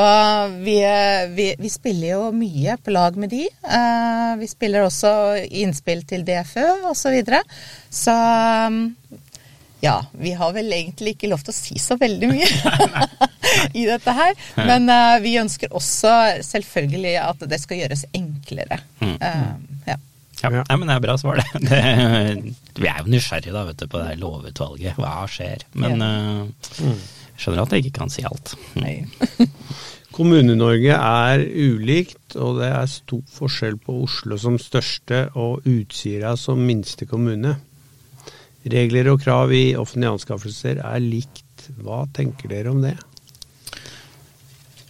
[0.61, 0.77] vi,
[1.33, 3.47] vi, vi, spiller jo mye på lag med de.
[3.49, 5.11] Eh, vi spiller også
[5.49, 6.99] innspill til DFØ osv.
[7.01, 7.41] Så, videre.
[7.89, 8.13] så
[9.82, 12.48] ja, vi har vel egentlig ikke lov til å si så veldig mye
[13.82, 14.36] i dette her.
[14.62, 16.13] Men uh, vi ønsker også
[16.46, 18.82] selvfølgelig at det skal gjøres enklere.
[19.02, 19.15] Mm.
[19.17, 19.98] Uh, ja.
[20.41, 21.62] Ja, Nei, men det er bra svar, det.
[21.70, 22.54] det.
[22.78, 25.02] Vi er jo nysgjerrige da, vet du, på det her lovutvalget.
[25.02, 25.65] Hva skjer?
[25.78, 26.94] Men uh,
[27.38, 28.56] skjønner at jeg ikke kan si alt.
[28.82, 29.02] Nei.
[30.15, 36.60] Kommune-Norge er ulikt, og det er stor forskjell på Oslo som største og Utsira som
[36.67, 37.56] minste kommune.
[38.69, 41.69] Regler og krav i offentlige anskaffelser er likt.
[41.82, 42.95] Hva tenker dere om det?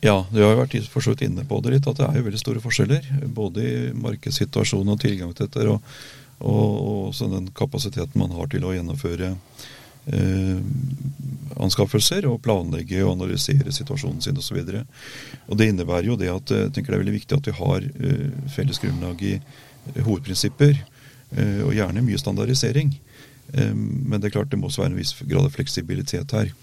[0.02, 2.18] Ja, du har jo vært for så vidt inne på det litt, at det er
[2.18, 3.06] jo veldig store forskjeller.
[3.38, 5.84] Både i markedssituasjonen og tilgang til dette, og,
[6.42, 9.36] og også den kapasiteten man har til å gjennomføre
[10.10, 10.58] eh,
[11.62, 14.64] anskaffelser og planlegge og analysere situasjonen sin osv.
[14.66, 18.28] Det innebærer jo det at jeg tenker det er veldig viktig at vi har eh,
[18.56, 19.36] felles grunnlag i
[20.02, 20.82] hovedprinsipper,
[21.38, 22.96] eh, og gjerne mye standardisering.
[23.52, 26.54] Men det er klart det må også være en viss grad av fleksibilitet her.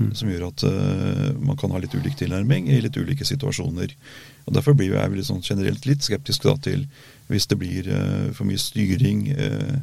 [0.00, 0.12] Mm.
[0.16, 3.92] Som gjør at uh, man kan ha litt ulik tilnærming i litt ulike situasjoner.
[4.46, 6.86] Og Derfor blir jeg litt sånn generelt litt skeptisk da, til
[7.28, 9.26] hvis det blir uh, for mye styring.
[9.36, 9.76] Uh,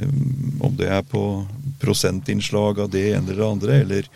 [0.00, 1.44] um, om det er på
[1.82, 4.10] prosentinnslag av det ene eller det andre, eller,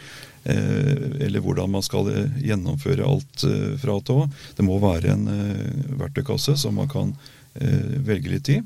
[0.49, 2.07] eller hvordan man skal
[2.41, 3.43] gjennomføre alt
[3.83, 4.23] fra og til
[4.57, 5.27] Det må være en
[5.99, 7.11] verktøykasse som man kan
[8.07, 8.57] velge litt i.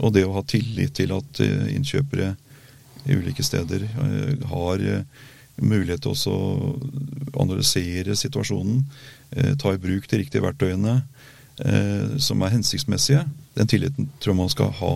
[0.00, 2.34] Og det å ha tillit til at innkjøpere
[3.04, 5.04] i ulike steder eh, har eh,
[5.60, 6.40] mulighet til å
[7.40, 8.84] analysere situasjonen,
[9.60, 10.94] ta i bruk de riktige verktøyene
[12.18, 13.20] som er hensiktsmessige.
[13.54, 14.92] Den tilliten tror jeg man skal ha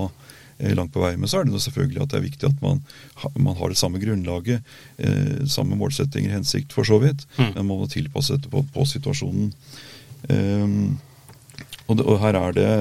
[0.74, 1.12] langt på vei.
[1.20, 2.80] Men så er det selvfølgelig at det er viktig at man,
[3.36, 4.64] man har det samme grunnlaget,
[5.52, 7.28] samme målsettinger, hensikt, for så vidt.
[7.36, 7.52] Mm.
[7.52, 9.52] Men man må tilpasse dette på, på situasjonen.
[10.32, 12.72] og, det, og, her er det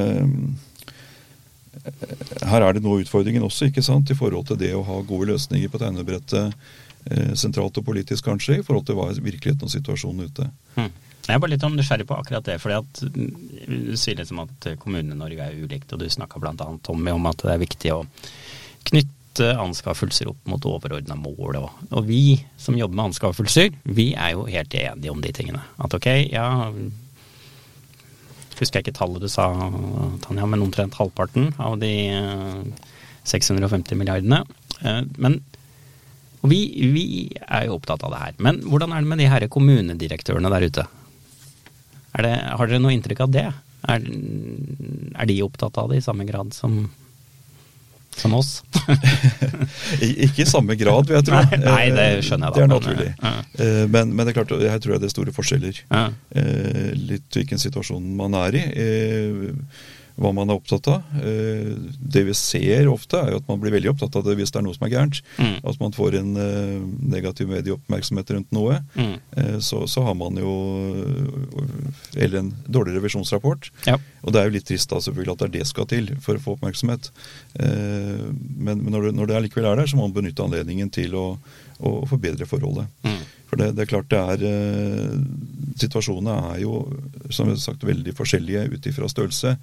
[1.84, 5.32] her er det nå utfordringen også, ikke sant, i forhold til det å ha gode
[5.34, 6.54] løsninger på tegnebrettet
[7.12, 10.48] eh, sentralt og politisk, kanskje, i forhold til hva er virkeligheten og situasjonen ute.
[10.78, 10.92] Hmm.
[11.24, 12.58] Jeg er bare litt nysgjerrig på akkurat det.
[12.60, 13.04] fordi at
[13.68, 16.56] Du sier liksom at Kommune-Norge er ulikt, og du snakka bl.a.
[16.84, 18.02] Tommy om at det er viktig å
[18.90, 21.62] knytte anskaffelser opp mot overordna mål.
[21.62, 25.64] Og, og vi som jobber med anskaffelser, vi er jo helt enige om de tingene.
[25.80, 26.50] At ok, ja
[28.60, 29.48] husker jeg ikke tallet du sa,
[30.26, 31.94] Tanja, men omtrent halvparten av de
[33.30, 34.44] 650 eh, milliardene.
[35.18, 35.42] Men
[36.44, 36.60] og vi,
[36.92, 37.06] vi,
[37.40, 38.34] er jo opptatt av det her.
[38.44, 40.84] Men hvordan er det med de her kommunedirektørene der ute?
[42.20, 43.46] Det, har dere noe inntrykk av det?
[43.94, 46.82] Er, er de opptatt av det i samme grad som,
[48.20, 48.52] som oss?
[50.02, 51.40] Ikke i samme grad, vil jeg tro.
[51.40, 53.10] Nei, nei, det skjønner jeg da, Det er naturlig.
[53.24, 55.82] Eh, Men, men det er klart, her tror jeg det er store forskjeller.
[55.94, 58.64] Eh, Litt hvilken situasjon man er i.
[60.14, 61.02] Hva man er opptatt av.
[61.18, 61.72] Eh,
[62.14, 64.60] Det vi ser ofte, er jo at man blir veldig opptatt av det hvis det
[64.60, 65.22] er noe som er gærent.
[65.40, 65.56] Mm.
[65.72, 66.84] At man får en eh,
[67.16, 68.78] negativ medieoppmerksomhet rundt noe.
[68.96, 69.16] Mm.
[69.38, 70.54] Eh, Så, så har man jo
[72.16, 73.72] Eller en dårlig revisjonsrapport.
[73.88, 73.98] Ja.
[74.24, 76.38] Og det er jo litt trist da selvfølgelig at det er det skal til for
[76.38, 77.10] å få oppmerksomhet.
[77.60, 81.16] Men, men når, det, når det allikevel er der, så må man benytte anledningen til
[81.20, 81.26] å,
[81.84, 82.88] å forbedre forholdet.
[83.04, 83.20] Mm.
[83.50, 85.18] For det, det er klart det er eh,
[85.84, 86.74] Situasjonene er jo
[87.34, 89.56] som jeg har sagt, veldig forskjellige ut ifra størrelse.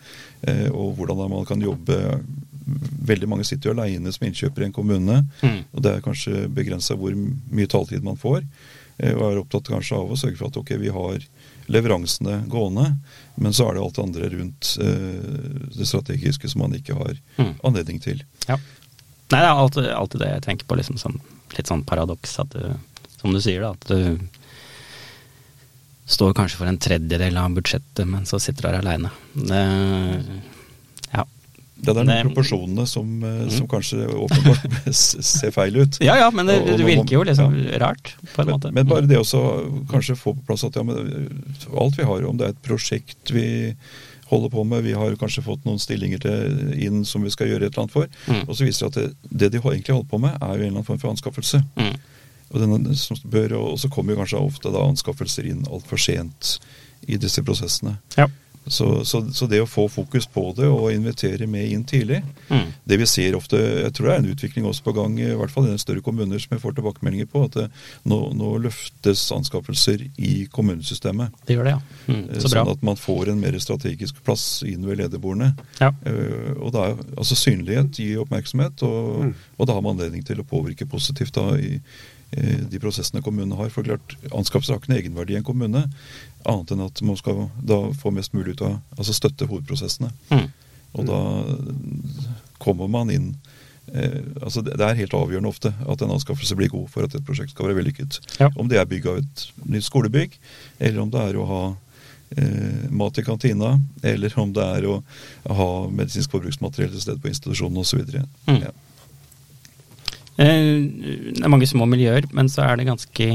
[0.42, 1.98] eh, og hvordan man kan jobbe
[3.10, 5.16] Veldig mange sitter jo aleine som innkjøper i en kommune.
[5.42, 5.62] Mm.
[5.74, 8.44] Og det er kanskje begrensa hvor mye taletid man får.
[9.00, 11.24] eh, og er opptatt kanskje av å sørge for at ok, vi har
[11.70, 12.96] leveransene gående,
[13.40, 14.70] men så er det alt det andre rundt
[15.78, 17.54] det strategiske som man ikke har Mm.
[17.64, 18.22] anledning til.
[18.48, 18.56] Ja.
[19.30, 21.20] Nei, det er alltid, alltid det jeg tenker på, liksom sånn,
[21.58, 22.38] litt sånn paradoks.
[22.42, 22.74] At du,
[23.20, 24.18] som du sier, da, at du
[26.10, 29.10] står kanskje for en tredjedel av budsjettet, men så sitter du her aleine.
[31.14, 31.24] Ja.
[31.80, 33.50] Det er de proporsjonene som, eh, Mm.
[33.50, 35.96] som kanskje åpenbart ser feil ut.
[36.00, 37.78] ja ja, men det, Og- og det virker jo liksom ja.
[37.78, 38.72] rart, på en Men, måte.
[38.72, 39.24] men bare det å
[39.88, 41.46] kanskje få på plass at ja, men,
[41.78, 43.74] alt vi har, om det er et prosjekt vi
[44.30, 47.66] holder på med, vi har kanskje fått noen stillinger til, inn som vi skal gjøre
[47.68, 48.44] et eller annet for, Mm.
[48.48, 48.98] og så viser det at
[49.30, 51.10] det, det de har- egentlig holder på med, er jo en eller annen form for
[51.10, 51.62] anskaffelse.
[51.76, 51.96] Mm.
[52.52, 56.58] Og, denne, som bør, og så kommer jo kanskje ofte da anskaffelser inn altfor sent
[57.08, 57.98] i disse prosessene.
[58.16, 58.26] Ja.
[58.68, 62.20] Så, så, så det å få fokus på det og invitere med inn tidlig
[62.50, 62.66] Mm.
[62.84, 65.52] Det vi ser ofte, jeg tror det er en utvikling også på gang, i hvert
[65.54, 67.66] fall i den større kommuner som jeg får tilbakemeldinger på, at det,
[68.10, 71.30] nå, nå løftes anskaffelser i kommunesystemet.
[71.46, 71.80] Det gjør det, ja.
[72.10, 72.24] Mm.
[72.24, 72.64] Eh, Så bra.
[72.64, 75.52] Sånn at man får en mer strategisk plass inn ved lederbordene.
[75.78, 75.92] Ja.
[76.02, 79.34] Uh, og da er altså synlighet gir oppmerksomhet, og, Mm.
[79.58, 81.76] og da har man anledning til å påvirke positivt da i
[82.32, 83.70] eh, de prosessene kommunene har.
[83.70, 85.86] For klart, anskaffelser har ikke noen egenverdi i en kommune,
[86.48, 90.10] annet enn at man skal da få mest mulig ut av altså støtte hovedprosessene.
[90.30, 90.46] Mm.
[90.98, 91.20] Og da
[92.60, 93.28] kommer man inn
[93.94, 97.14] eh, altså det, det er helt avgjørende ofte at en anskaffelse blir god for at
[97.14, 98.18] et prosjekt skal være vellykket.
[98.40, 98.50] Ja.
[98.56, 100.36] Om det er bygg av et nytt skolebygg,
[100.80, 101.62] eller om det er å ha
[102.36, 105.00] eh, mat i kantina, eller om det er å
[105.60, 108.02] ha medisinsk forbruksmateriell til stede på institusjonen osv.
[108.50, 108.60] Mm.
[108.66, 108.74] Ja.
[110.40, 110.78] Eh,
[111.36, 113.30] Det er mange små miljøer, men så er det ganske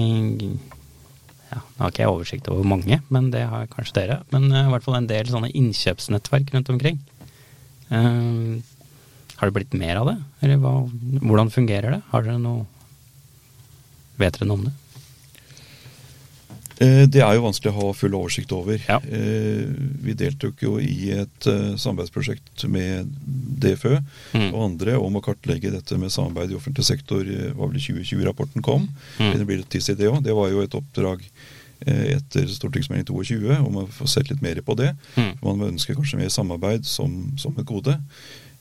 [1.51, 4.21] ja, Nå har ikke jeg oversikt over mange, men det har kanskje dere.
[4.33, 7.01] Men uh, i hvert fall en del sånne innkjøpsnettverk rundt omkring.
[7.91, 8.61] Uh,
[9.35, 10.17] har det blitt mer av det?
[10.45, 10.77] Eller hva,
[11.21, 12.01] hvordan fungerer det?
[12.13, 12.65] Har dere noe
[14.15, 14.71] Vet dere noe om det?
[16.83, 18.79] Eh, Det er jo vanskelig å ha full oversikt over.
[18.89, 18.97] Ja.
[18.99, 19.65] Eh,
[20.05, 23.07] Vi deltok jo i et eh, samarbeidsprosjekt med
[23.63, 24.01] DFØ
[24.35, 24.53] Mm.
[24.53, 27.23] og andre om å kartlegge dette med samarbeid i offentlig sektor.
[27.55, 28.89] var vel 2020-rapporten kom.
[29.19, 29.37] Mm.
[29.37, 30.23] Det blir et tids det òg.
[30.23, 31.21] Det var jo et oppdrag
[31.85, 34.95] etter stortingsmelding 22 om å få sett litt mer på det.
[35.15, 35.33] Mm.
[35.43, 37.97] Man ønsker kanskje mer samarbeid som, som et gode.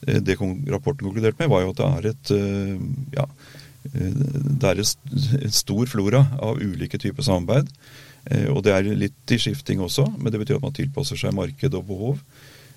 [0.05, 0.35] Det
[0.69, 3.25] rapporten konkluderte med, var jo at det er et ja,
[3.93, 7.69] det er en stor flora av ulike typer samarbeid.
[8.31, 11.35] Eh, Og det er litt i skifting også, men det betyr at man tilpasser seg
[11.37, 12.21] marked og behov.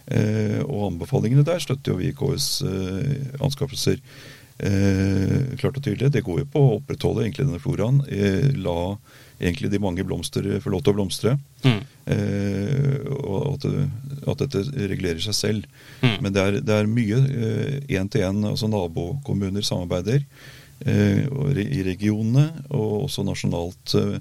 [0.09, 3.99] Eh, Og anbefalingene der støtter jo vi i KS eh, anskaffelser
[4.59, 6.11] eh, klart og tydelig.
[6.13, 8.03] Det går jo på å opprettholde egentlig denne floraen.
[8.09, 8.97] eh, La
[9.41, 11.37] egentlig de mange blomster få lov til å blomstre.
[11.63, 11.83] Mm.
[12.11, 13.67] Eh, og at,
[14.33, 15.67] at dette regulerer seg selv.
[16.03, 16.17] Mm.
[16.25, 17.21] Men det er, det er mye
[17.87, 20.25] én-til-én, altså nabokommuner samarbeider.
[20.87, 21.25] Eh,
[21.59, 24.21] I regionene og også nasjonalt eh,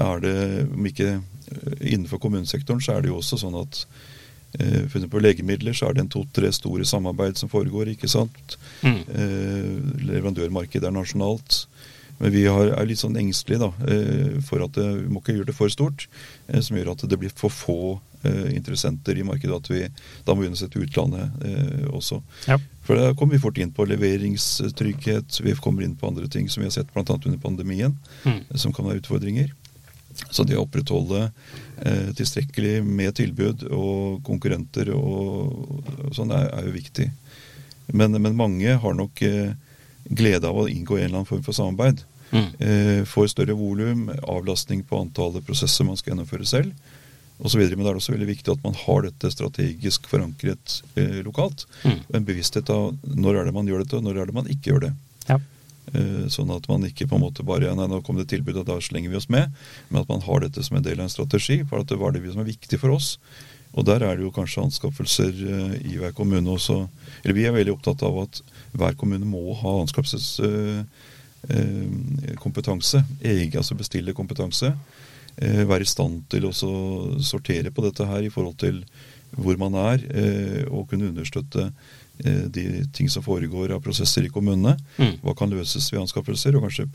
[0.00, 0.36] er det,
[0.72, 3.84] om ikke eh, innenfor kommunesektoren, så er det jo også sånn at
[4.90, 8.56] funnet på legemidler så er det en to-tre store samarbeid som foregår, ikke sant.
[8.82, 9.04] Mm.
[10.08, 11.60] Leverandørmarkedet er nasjonalt.
[12.20, 15.48] Men vi har, er litt sånn engstelige da, eh, for at vi må ikke gjøre
[15.50, 16.06] det for stort,
[16.48, 17.76] eh, som gjør at det blir for få
[18.28, 19.56] eh, interessenter i markedet.
[19.56, 19.86] at vi
[20.26, 22.20] Da må sette utlandet eh, også.
[22.46, 22.58] Ja.
[22.84, 26.60] For da kommer vi fort inn på leveringstrygghet, vi kommer inn på andre ting som
[26.62, 27.04] vi har sett bl.a.
[27.24, 28.44] under pandemien, Mm.
[28.50, 29.52] eh, som kan være utfordringer.
[30.30, 31.30] Så det å opprettholde
[31.80, 37.06] eh, tilstrekkelig med tilbud og konkurrenter og, og sånn er, er jo viktig.
[37.94, 39.54] Men, men mange har nok eh,
[40.10, 42.02] glede av å inngå i en eller annen form for samarbeid.
[42.30, 42.48] Mm.
[42.62, 46.96] Eh, får større volum, avlastning på antallet prosesser man skal gjennomføre selv
[47.40, 47.62] osv.
[47.62, 51.66] Men det er også veldig viktig at man har dette strategisk forankret eh, lokalt.
[51.84, 52.00] Mm.
[52.18, 54.74] En bevissthet av når er det man gjør dette, og når er det man ikke
[54.74, 54.92] gjør det.
[55.30, 55.38] Ja.
[55.94, 58.68] Eh, Sånn at man ikke på en måte bare nei, nå kom det tilbud, og
[58.68, 59.54] da slenger vi oss med.
[59.88, 61.62] Men at man har dette som en del av en strategi.
[61.64, 63.16] For at det var det som er viktig for oss.
[63.70, 66.82] Og der er det jo kanskje anskaffelser eh, i hver kommune også.
[67.22, 68.42] Eller vi er veldig opptatt av at
[68.76, 69.78] hver kommune må ha
[71.48, 73.04] anskaffelseskompetanse.
[73.22, 74.74] Egen, altså bestille kompetanse.
[75.36, 78.84] Eh, Være i stand til å sortere på dette her i forhold til
[79.30, 81.68] hvor man er, eh, og kunne understøtte
[82.24, 84.74] eh, de ting som foregår av prosesser i kommunene.
[84.98, 85.20] Mm.
[85.22, 86.88] Hva kan løses ved anskaffelser, og kanskje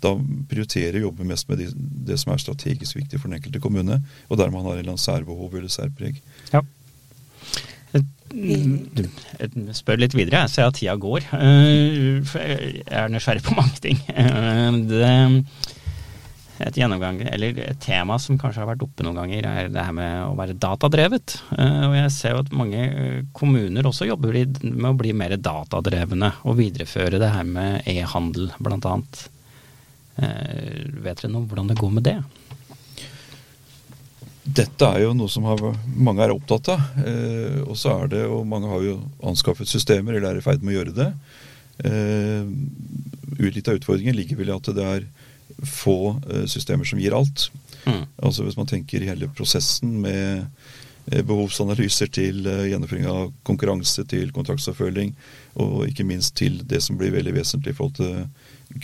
[0.00, 0.14] da
[0.48, 1.68] prioritere å jobbe mest med de,
[2.08, 4.94] det som er strategisk viktig for den enkelte kommune, og der man har en eller
[4.94, 6.22] annen særbehov eller særpreg.
[6.54, 6.64] Ja.
[9.78, 11.24] Spør litt videre, jeg ser at tida går.
[11.38, 13.98] Eh, Jeg er nysgjerrig på mange ting.
[14.12, 15.40] Eh,
[16.58, 19.94] et gjennomgang, eller et tema som kanskje har vært oppe noen ganger, er det her
[19.94, 21.36] med å være datadrevet.
[21.54, 22.82] Eh, Og jeg ser jo at mange
[23.32, 28.84] kommuner også jobber med å bli mer datadrevne, og videreføre det her med e-handel, blant
[28.90, 29.28] annet.
[30.18, 32.16] Vet dere noe hvordan det går med det?
[34.48, 35.60] Dette er jo noe som har,
[35.92, 36.84] mange er opptatt av.
[37.04, 38.96] Eh, og så er det, og mange har jo
[39.28, 41.08] anskaffet systemer, eller er i ferd med å gjøre det.
[41.84, 42.48] Eh,
[43.54, 45.06] litt av utfordringen ligger vel i at det er
[45.68, 47.48] få eh, systemer som gir alt.
[47.84, 48.04] Mm.
[48.16, 50.46] Altså Hvis man tenker hele prosessen med
[51.12, 55.14] eh, behovsanalyser til gjennomføring av konkurranse, til kontraktsoppfølging,
[55.60, 58.14] og ikke minst til det som blir veldig vesentlig i forhold til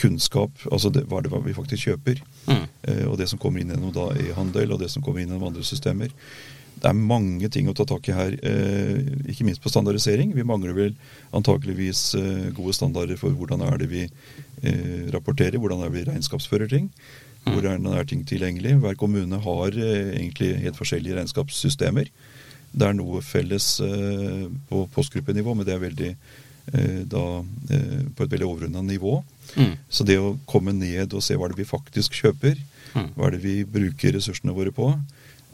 [0.00, 2.66] kunnskap, altså det, hva det vi faktisk kjøper, Mm.
[2.88, 5.48] eh, og det som kommer inn gjennom da e-handel, og det som kommer inn gjennom
[5.48, 6.10] andre systemer.
[6.74, 8.98] Det er mange ting å ta tak i her, eh,
[9.30, 10.34] ikke minst på standardisering.
[10.34, 10.94] Vi mangler vel
[11.32, 16.10] antakeligvis eh, gode standarder for hvordan er det vi eh, rapporterer, hvordan er det vi
[16.10, 16.90] regnskapsfører ting.
[17.44, 18.78] Hvor er, er ting tilgjengelig?
[18.80, 22.08] Hver kommune har eh, egentlig helt forskjellige regnskapssystemer.
[22.74, 26.16] Det er noe felles eh, på postgruppenivå, men det er veldig
[27.12, 27.22] da,
[28.16, 29.18] på et veldig overordna nivå.
[29.56, 29.74] Mm.
[29.88, 32.56] Så det å komme ned og se hva det vi faktisk kjøper,
[32.94, 33.08] Mm.
[33.16, 34.86] hva det vi bruker ressursene våre på,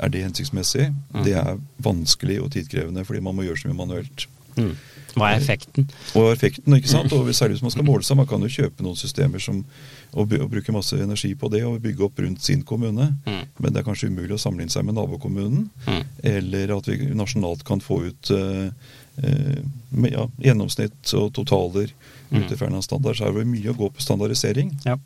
[0.01, 0.91] er det hensiktsmessig?
[1.15, 1.23] Mm.
[1.25, 4.27] Det er vanskelig og tidkrevende fordi man må gjøre så mye manuelt.
[4.59, 4.75] Mm.
[5.15, 5.89] Hva er effekten?
[6.15, 7.13] Og effekten, ikke sant?
[7.17, 8.19] Og særlig hvis man skal måle seg.
[8.21, 9.65] Man kan jo kjøpe noen systemer som,
[10.13, 13.09] og, og bruke masse energi på det og bygge opp rundt sin kommune.
[13.27, 13.43] Mm.
[13.59, 15.69] Men det er kanskje umulig å sammenligne seg med nabokommunen.
[15.89, 16.03] Mm.
[16.35, 18.69] Eller at vi nasjonalt kan få ut eh,
[19.17, 21.93] med, ja, gjennomsnitt og totaler
[22.31, 22.45] Mm.
[22.45, 23.17] ut ifra standard.
[23.17, 24.69] Så er det mye å gå på standardisering.
[24.85, 24.97] Ja.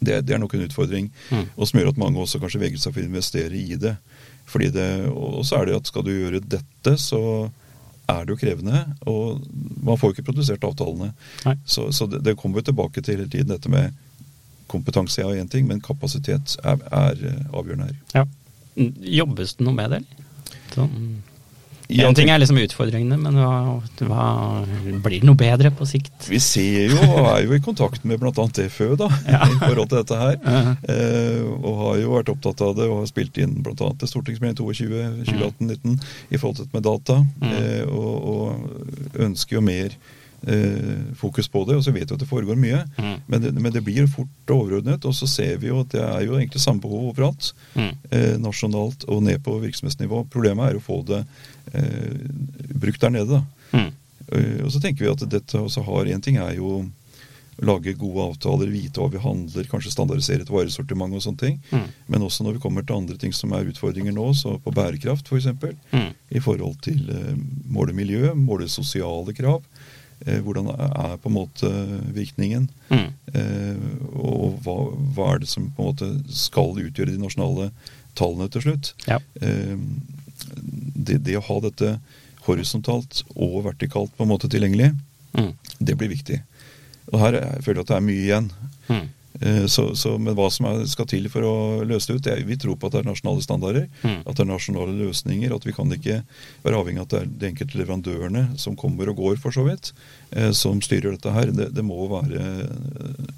[0.00, 1.10] Det, det er nok en utfordring.
[1.30, 1.48] Mm.
[1.56, 3.96] Og som gjør at mange også kanskje vegrer seg for å investere i det.
[4.46, 7.50] Fordi det og så er det at skal du gjøre dette, så
[8.10, 8.84] er det jo krevende.
[9.10, 9.42] Og
[9.82, 11.12] man får jo ikke produsert avtalene.
[11.46, 11.56] Nei.
[11.66, 13.98] Så, så det, det kommer vi tilbake til hele tiden, dette med
[14.70, 17.98] kompetanse er én ting, men kapasitet er, er eh, avgjørende her.
[18.14, 18.24] Ja.
[19.18, 20.02] Jobbes det noe med det.
[20.72, 20.94] Sånn.
[22.00, 23.76] En ting er liksom utfordringene, men hva,
[24.08, 24.26] hva,
[25.04, 26.28] blir det noe bedre på sikt?
[26.30, 28.32] Vi ser jo, og er jo i kontakt med bl.a.
[28.32, 29.42] DFØ da, Ja.
[29.46, 30.38] i forhold til dette her.
[30.88, 33.76] Eh, og har jo vært opptatt av det og har spilt inn bl.a.
[33.76, 36.00] til Stortingsmelding 22 2018-19
[36.32, 37.20] i forhold til dette med data.
[37.42, 37.54] Mm.
[37.58, 39.96] Eh, og, og ønsker jo mer
[41.18, 41.76] fokus på det.
[41.78, 42.82] Og så vet vi at det foregår mye.
[42.98, 43.16] Mm.
[43.26, 46.24] Men, det, men det blir fort overordnet, og så ser vi jo at det er
[46.26, 47.52] jo egentlig samme behov overalt.
[47.76, 47.92] Mm.
[48.10, 50.24] Eh, nasjonalt og ned på virksomhetsnivå.
[50.32, 51.22] Problemet er å få det
[51.72, 52.26] eh,
[52.74, 53.38] brukt der nede.
[53.38, 53.78] da.
[53.78, 53.92] Mm.
[54.32, 56.82] Eh, Og så tenker vi at dette også har En ting er jo
[57.62, 61.58] lage gode avtaler, vite hva vi handler, kanskje standardisere et varesortiment og sånne ting.
[61.70, 61.84] Mm.
[62.10, 65.28] Men også når vi kommer til andre ting som er utfordringer nå, så på bærekraft
[65.28, 65.50] f.eks.
[65.92, 66.08] Mm.
[66.32, 67.36] I forhold til uh,
[67.70, 69.60] måle miljø, måle sosiale krav.
[70.26, 71.70] Eh, hvordan er på en måte
[72.14, 72.68] virkningen?
[72.90, 73.08] Mm.
[73.34, 74.76] Eh, og hva,
[75.16, 77.70] hva er det som på en måte skal utgjøre de nasjonale
[78.18, 78.92] tallene til slutt?
[79.08, 79.18] Ja.
[79.42, 79.76] Eh,
[80.94, 81.96] det, det å ha dette
[82.46, 84.92] horisontalt og vertikalt på en måte tilgjengelig,
[85.32, 85.54] Mm.
[85.80, 86.42] det blir viktig.
[87.10, 88.50] Og her er- jeg føler jeg at det er mye igjen.
[88.90, 89.06] Mm.
[89.42, 91.54] Eh, Så, så, men hva som er, skal til for å
[91.88, 93.88] løse det ut, det er, vi tror på at det er nasjonale standarder.
[94.04, 94.20] Mm.
[94.22, 95.54] At det er nasjonale løsninger.
[95.56, 96.20] At vi kan ikke
[96.64, 99.64] være avhengig av at det er de enkelte leverandørene som kommer og går, for så
[99.66, 99.92] vidt,
[100.36, 101.50] eh, som styrer dette her.
[101.52, 103.32] Det, det må være eh,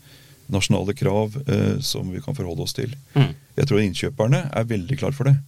[0.52, 2.92] nasjonale krav eh, som vi kan forholde oss til.
[3.16, 3.30] Mm.
[3.56, 5.38] Jeg tror innkjøperne er veldig klar for det.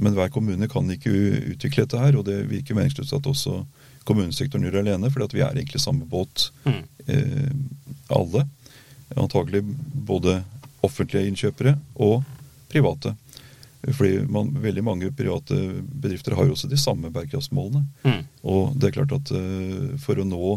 [0.00, 1.12] Men hver kommune kan ikke
[1.54, 3.62] utvikle dette her, og det virker meningsløst at også
[4.06, 6.82] kommunesektoren gjør det alene, fordi at vi er egentlig samme båt, Mm.
[7.08, 7.50] eh,
[8.16, 8.44] alle.
[9.16, 9.62] Antagelig
[10.06, 10.40] både
[10.86, 12.20] offentlige innkjøpere og
[12.70, 13.14] private.
[13.86, 17.84] Fordi man, veldig mange private bedrifter har jo også de samme bærekraftsmålene.
[18.02, 18.22] Mm.
[18.50, 20.56] Og det er klart at uh, for å nå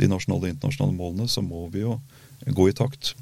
[0.00, 1.98] de nasjonale og internasjonale målene, så må vi jo
[2.48, 3.12] gå i takt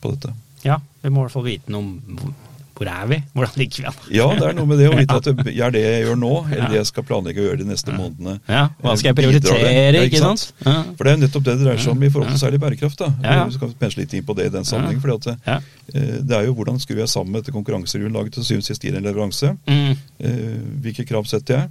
[0.00, 0.32] på dette.
[0.62, 2.34] Ja, vi må i hvert fall vite noe om
[2.74, 3.18] hvor- er vi?
[3.34, 3.98] Hvordan ligger vi an?
[4.10, 6.30] Ja, det er noe med det å vite at det er det jeg gjør nå,
[6.50, 8.38] eller det jeg skal planlegge å gjøre de neste månedene.
[8.48, 10.46] Ja, Hva skal jeg prioritere, Ja, ikke sant?
[10.64, 10.76] Ja.
[10.96, 12.98] For det er jo nettopp det det dreier seg om i forhold til særlig bærekraft.
[13.04, 13.10] da.
[13.22, 13.44] Ja.
[13.46, 15.00] Vi skal pensle litt inn på det i den sammenheng.
[15.04, 18.70] For det, eh, det er jo hvordan skrur jeg sammen dette konkurransegrunnlaget til syvende og
[18.72, 19.52] sist gir en leveranse.
[19.68, 19.96] Mm.
[20.20, 21.68] Eh, Hvilke krav setter jeg?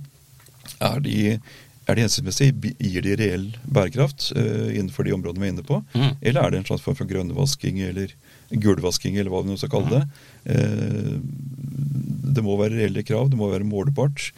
[0.82, 1.40] Er de,
[1.90, 2.52] er det hensiktsmessig?
[2.80, 5.82] Gir de reell bærekraft uh, innenfor de områdene vi er inne på?
[5.98, 6.12] Mm.
[6.22, 8.14] Eller er det en slags form for grønnvasking eller
[8.52, 10.04] gulvasking, eller hva vi nå skal kalle det?
[10.52, 11.16] Eh,
[12.36, 14.32] det må være reelle krav, det må være målbart,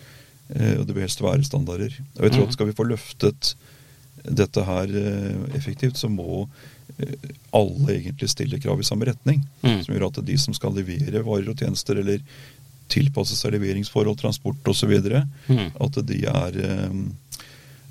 [0.55, 1.95] eh, og det bør helst være standarder.
[2.17, 3.53] Og jeg tror at skal vi få løftet
[4.23, 6.47] dette her eh, effektivt, så må
[7.55, 9.39] alle egentlig stille krav i samme retning.
[9.63, 9.79] Mm.
[9.85, 12.21] Som gjør at de som skal levere varer og tjenester, eller
[12.93, 14.91] tilpasse seg leveringsforhold, transport osv.,
[15.49, 15.71] Mm.
[15.81, 16.59] at de er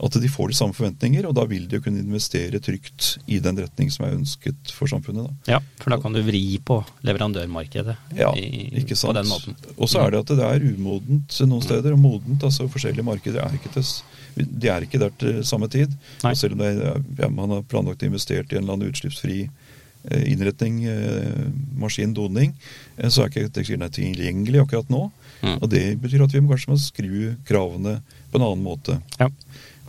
[0.02, 3.38] at de får de samme forventninger, og da vil de jo kunne investere trygt i
[3.42, 5.28] den retning som er ønsket for samfunnet.
[5.28, 5.56] da.
[5.56, 9.12] Ja, for da kan du vri på leverandørmarkedet Ja, i, ikke sant.
[9.12, 9.58] på den måten.
[9.76, 12.42] Og så er det at det er umodent noen steder, og modent.
[12.42, 13.86] altså Forskjellige markeder er ikke til
[14.34, 15.92] de er ikke der til samme tid.
[16.24, 16.32] Nei.
[16.32, 16.80] Og selv om er,
[17.20, 22.54] ja, man har planlagt investert i en eller annen utslippsfri eh, innretning, eh, maskin, doning,
[22.96, 25.10] eh, så er ikke tekstilen tilgjengelig akkurat nå.
[25.42, 25.58] Mm.
[25.58, 27.12] Og det betyr at vi må kanskje må skru
[27.48, 27.98] kravene
[28.30, 28.98] på en annen måte.
[29.18, 29.28] Ja.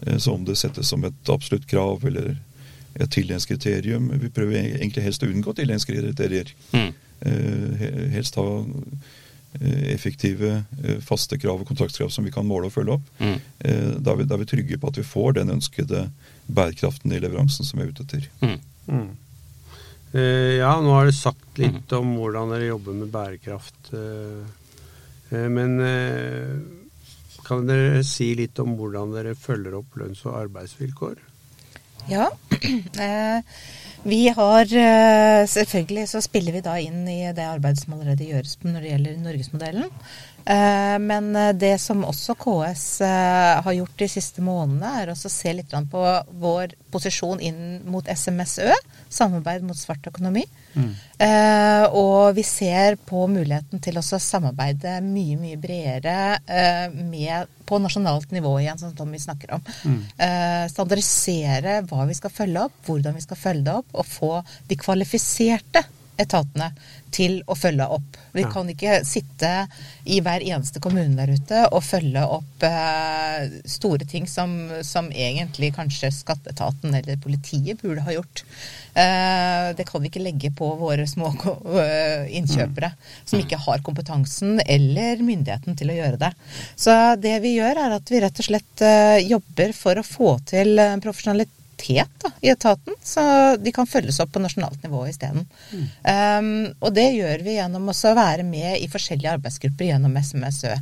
[0.06, 2.36] Eh, Så om det settes som et absolutt krav eller
[2.96, 6.52] et tildelingskriterium Vi prøver egentlig helst å unngå tildelingskriterier.
[6.74, 6.92] Mm.
[7.26, 8.46] Eh, Helst ha
[9.62, 10.64] eh, effektive,
[11.02, 13.10] faste krav og kontraktskrav som vi kan måle og følge opp.
[13.20, 13.40] Mm.
[13.60, 16.10] Eh, Da er vi, da er vi trygge på at vi får den ønskede
[16.48, 18.30] bærekraften i leveransen som vi er ute etter.
[18.42, 18.60] Mm.
[18.88, 19.10] Mm.
[20.14, 23.94] Eh, ja, nå har du sagt litt om hvordan dere jobber med bærekraft.
[23.94, 24.44] eh,
[25.32, 26.83] eh, men eh,
[27.46, 31.22] kan dere si litt om hvordan dere følger opp lønns- og arbeidsvilkår?
[32.12, 32.32] Ja.
[33.04, 33.42] Eh,
[34.04, 38.58] vi har eh, Selvfølgelig så spiller vi da inn i det arbeidet som allerede gjøres
[38.64, 39.92] når det gjelder Norgesmodellen.
[40.46, 45.30] Eh, Men eh, det som også KS eh, har gjort de siste månedene, er også
[45.30, 46.04] å se litt på
[46.44, 48.74] vår posisjon inn mot SMSØ,
[49.10, 50.46] samarbeid mot svart økonomi.
[50.74, 50.94] Mm.
[51.94, 56.16] og vi ser på muligheten til også å samarbeide mye, mye bredere
[56.96, 59.62] med, på nasjonalt nivå igjen, sånn som vi snakker om.
[59.86, 60.00] Mm.
[60.74, 64.32] standardisere hva vi skal følge opp, hvordan vi skal følge det opp, og få
[64.72, 65.86] de kvalifiserte
[66.18, 66.72] etatene
[67.14, 68.18] til å følge opp.
[68.34, 68.50] Vi Ja.
[68.50, 69.68] kan ikke sitte
[70.06, 75.74] i hver eneste kommune der ute og følge opp eh, store ting som, som egentlig
[75.76, 78.44] kanskje skatteetaten eller politiet burde ha gjort.
[78.94, 81.32] Eh, det kan vi ikke legge på våre små
[82.30, 83.00] innkjøpere mm.
[83.26, 86.34] som ikke har kompetansen eller myndigheten til å gjøre det.
[86.76, 90.38] Så det vi gjør er at vi rett og slett eh, jobber for å få
[90.50, 90.98] til eh,
[91.84, 95.46] profesjonalitet da, i etaten, så de kan følges opp på nasjonalt nivå isteden.
[96.04, 100.76] Um, og det gjør vi gjennom også å være med i forskjellige arbeidsgrupper gjennom SMSØ.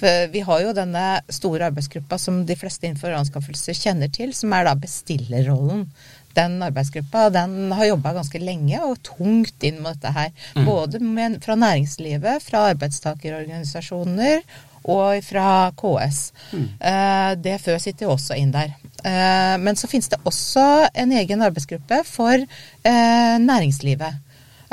[0.00, 4.52] For vi har jo denne store arbeidsgruppa som de fleste innenfor anskaffelser kjenner til, som
[4.52, 5.86] er da bestillerrollen.
[6.34, 10.32] Den arbeidsgruppa den har jobba ganske lenge og tungt inn mot dette her.
[10.66, 14.42] Både med, fra næringslivet, fra arbeidstakerorganisasjoner
[14.84, 16.20] og fra KS.
[16.50, 18.74] Det DFØ sitter jo også inn der.
[19.04, 20.64] Eh, men så finnes det også
[20.94, 24.20] en egen arbeidsgruppe for eh, næringslivet.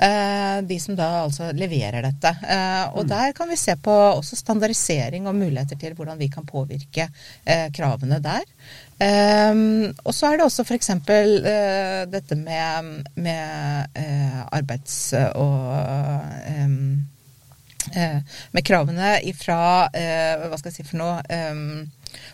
[0.02, 2.32] Eh, de som da altså leverer dette.
[2.48, 6.48] Eh, og der kan vi se på også standardisering og muligheter til hvordan vi kan
[6.48, 7.10] påvirke
[7.46, 8.48] eh, kravene der.
[9.02, 10.92] Um, og så er det også f.eks.
[10.94, 15.72] Uh, dette med, med uh, arbeids- og
[16.54, 17.02] um,
[18.56, 21.18] Med kravene ifra uh, Hva skal jeg si for noe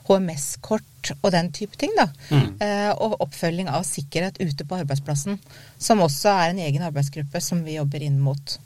[0.07, 1.93] HMS-kort og den type ting.
[1.97, 2.07] da.
[2.31, 5.37] Uh, og oppfølging av sikkerhet ute på arbeidsplassen.
[5.77, 8.57] Som også er en egen arbeidsgruppe som vi jobber inn mot.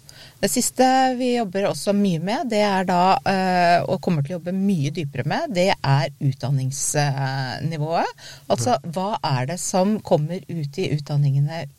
[0.41, 0.85] Det siste
[1.19, 4.89] vi jobber også mye med, det er da, eh, og kommer til å jobbe mye
[4.93, 8.25] dypere med, det er utdanningsnivået.
[8.51, 11.69] Altså hva er det som kommer ut i utdanningene eh,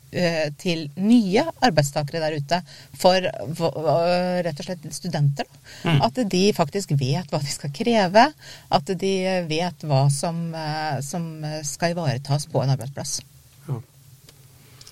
[0.60, 2.58] til nye arbeidstakere der ute,
[3.00, 3.24] for
[4.44, 5.48] rett og slett studenter.
[5.86, 6.02] Mm.
[6.04, 8.26] At de faktisk vet hva de skal kreve,
[8.76, 9.12] at de
[9.48, 13.20] vet hva som, eh, som skal ivaretas på en arbeidsplass.
[13.68, 13.80] Ja.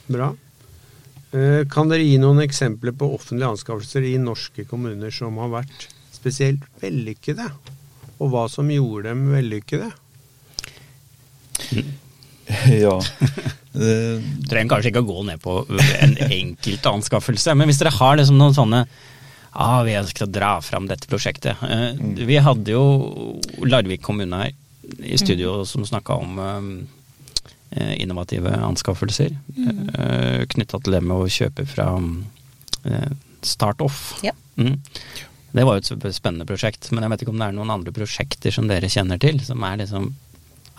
[0.06, 0.30] Bra.
[1.32, 5.88] Eh, Kan dere gi noen eksempler på offentlige anskaffelser i norske kommuner som har vært
[6.12, 7.46] spesielt vellykkede?
[8.20, 9.90] Og hva som gjorde dem vellykkede?
[12.84, 12.96] ja.
[13.70, 15.60] Eh, trenger kanskje ikke å gå ned på
[16.02, 18.80] en enkelt anskaffelse, men hvis dere har liksom noen sånne
[19.52, 21.60] ah, vi ønsker å dra fram dette prosjektet.
[21.62, 21.92] Eh,
[22.26, 24.56] Vi hadde jo Larvik kommune her
[25.06, 29.36] i studio som snakka om eh, innovative anskaffelser.
[29.54, 30.46] Mm.
[30.50, 33.26] Knytta til det med å kjøpe fra Startoff.
[33.40, 34.00] Start Off.
[34.20, 34.34] Ja.
[34.60, 34.74] Mm.
[35.52, 37.94] Det var jo et spennende prosjekt, men jeg vet ikke om det er noen andre
[37.94, 40.10] prosjekter som dere kjenner til, som er liksom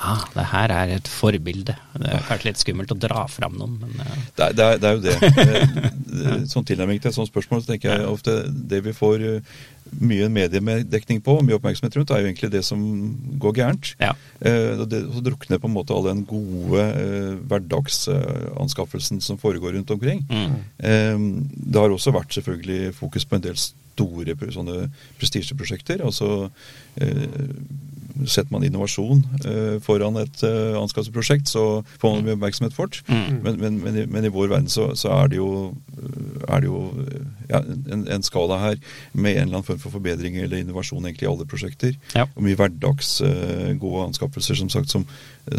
[0.01, 1.75] Ah, det her er et forbilde.
[1.93, 4.15] Det er kanskje litt skummelt å dra fram noen, men uh.
[4.37, 6.47] Det er, det, er, det er jo det.
[6.49, 9.59] Sånn tilnærming til et sånt spørsmål, så tenker jeg ofte det vi får eh,
[10.01, 12.81] mye mediedekning på, mye oppmerksomhet rundt, er jo egentlig det som
[13.43, 13.91] går gærent.
[14.01, 14.15] Ja.
[14.39, 19.93] Eh, det, så drukner på en måte all den gode eh, hverdagsanskaffelsen som foregår rundt
[19.93, 20.25] omkring.
[20.31, 20.57] Mm.
[20.81, 24.89] Eh, det har også vært selvfølgelig fokus på en del store sånne
[25.21, 26.01] prestisjeprosjekter.
[26.07, 26.49] Altså
[26.97, 27.39] eh,
[28.25, 33.01] setter man innovasjon eh, foran et eh, anskaffelsesprosjekt, så får man mye oppmerksomhet fort.
[33.07, 33.41] Mm.
[33.43, 35.49] Men, men, men, i, men i vår verden så, så er det jo,
[36.47, 37.61] er det jo eh, ja,
[37.93, 38.79] en, en skala her
[39.13, 41.97] med en eller annen form for forbedring eller innovasjon egentlig i alle prosjekter.
[42.15, 42.27] Ja.
[42.35, 45.05] Og mye hverdags eh, gode anskaffelser som sagt som,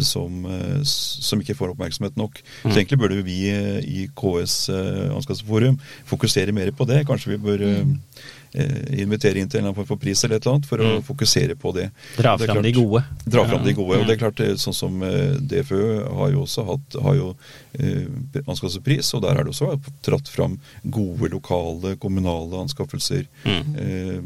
[0.05, 2.39] som, eh, som ikke får oppmerksomhet nok.
[2.63, 2.71] Mm.
[2.71, 7.03] Så egentlig burde vi eh, i KS eh, Anskaffelsesforum fokusere mer på det.
[7.09, 10.35] Kanskje vi bør eh, eh, invitere inn til en eller annen form for pris eller
[10.37, 11.03] et eller annet for å Mm.
[11.03, 11.89] fokusere på det.
[12.17, 13.03] Dra fram de gode.
[13.25, 13.95] Dra fram de gode.
[13.97, 14.01] Mm.
[14.01, 17.29] Og det er klart, er sånn som eh, DFØ har jo også hatt har jo
[17.31, 17.35] eh,
[17.73, 23.25] anskaffelsespris, og der er det også tratt fram gode lokale, kommunale anskaffelser.
[23.45, 23.75] Mm.
[23.79, 24.19] Eh,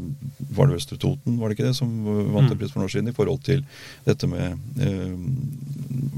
[0.54, 2.58] var det Østre Toten, var det ikke det, som vant en Mm.
[2.58, 3.64] pris for noen år siden i forhold til
[4.06, 5.16] dette med eh,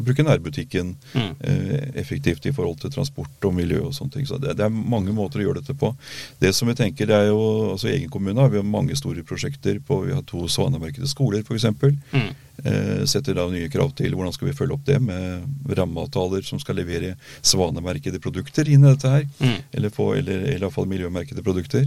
[0.04, 1.34] bruke nærbutikken Mm.
[1.40, 4.26] eh, effektivt i forhold til transport og miljø og sånne ting.
[4.26, 5.94] Så det, det er mange måter å gjøre dette på.
[6.40, 9.22] Det som vi tenker, det er jo, altså I egen kommune har vi mange store
[9.22, 11.64] prosjekter på Vi har to svanemerkede skoler, f.eks.
[12.12, 12.30] Mm.
[12.64, 15.44] Eh, setter da nye krav til hvordan skal vi følge opp det med
[15.76, 19.28] rammeavtaler som skal levere svanemerkede produkter inn i dette her.
[19.38, 19.60] Mm.
[19.78, 21.86] Eller, få, eller, eller iallfall miljømerkede produkter.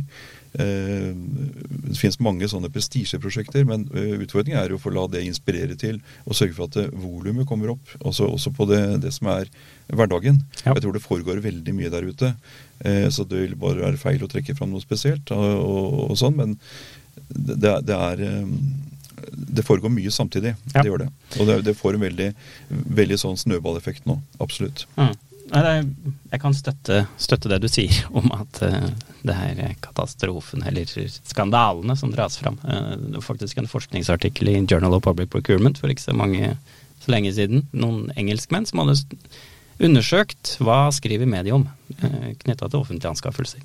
[0.53, 5.23] Eh, det finnes mange sånne prestisjeprosjekter, men eh, utfordringen er jo å få la det
[5.25, 9.13] inspirere til og sørge for at eh, volumet kommer opp, også, også på det, det
[9.15, 9.49] som er
[9.89, 10.43] hverdagen.
[10.61, 10.75] Ja.
[10.75, 12.33] Jeg tror det foregår veldig mye der ute.
[12.85, 16.19] Eh, så det vil bare være feil å trekke fram noe spesielt, og, og, og
[16.21, 16.57] sånn, men
[17.33, 18.45] det, det er eh,
[19.31, 20.55] det foregår mye samtidig.
[20.73, 20.81] Ja.
[20.81, 21.11] Det gjør det.
[21.39, 22.31] Og det, det får en veldig,
[23.01, 24.19] veldig sånn snøballeffekt nå.
[24.43, 24.85] Absolutt.
[24.99, 25.13] Mm.
[25.53, 28.89] Jeg kan støtte, støtte det du sier om at uh,
[29.27, 32.57] det her katastrofen, eller skandalene som dras fram.
[32.63, 36.55] Uh, det var faktisk en forskningsartikkel i Journal of Public Procurement for ikke så mange
[37.03, 37.67] så lenge siden.
[37.75, 38.97] Noen engelskmenn som hadde
[39.83, 43.61] undersøkt hva skriver mediet om uh, knytta til offentlige anskaffelser.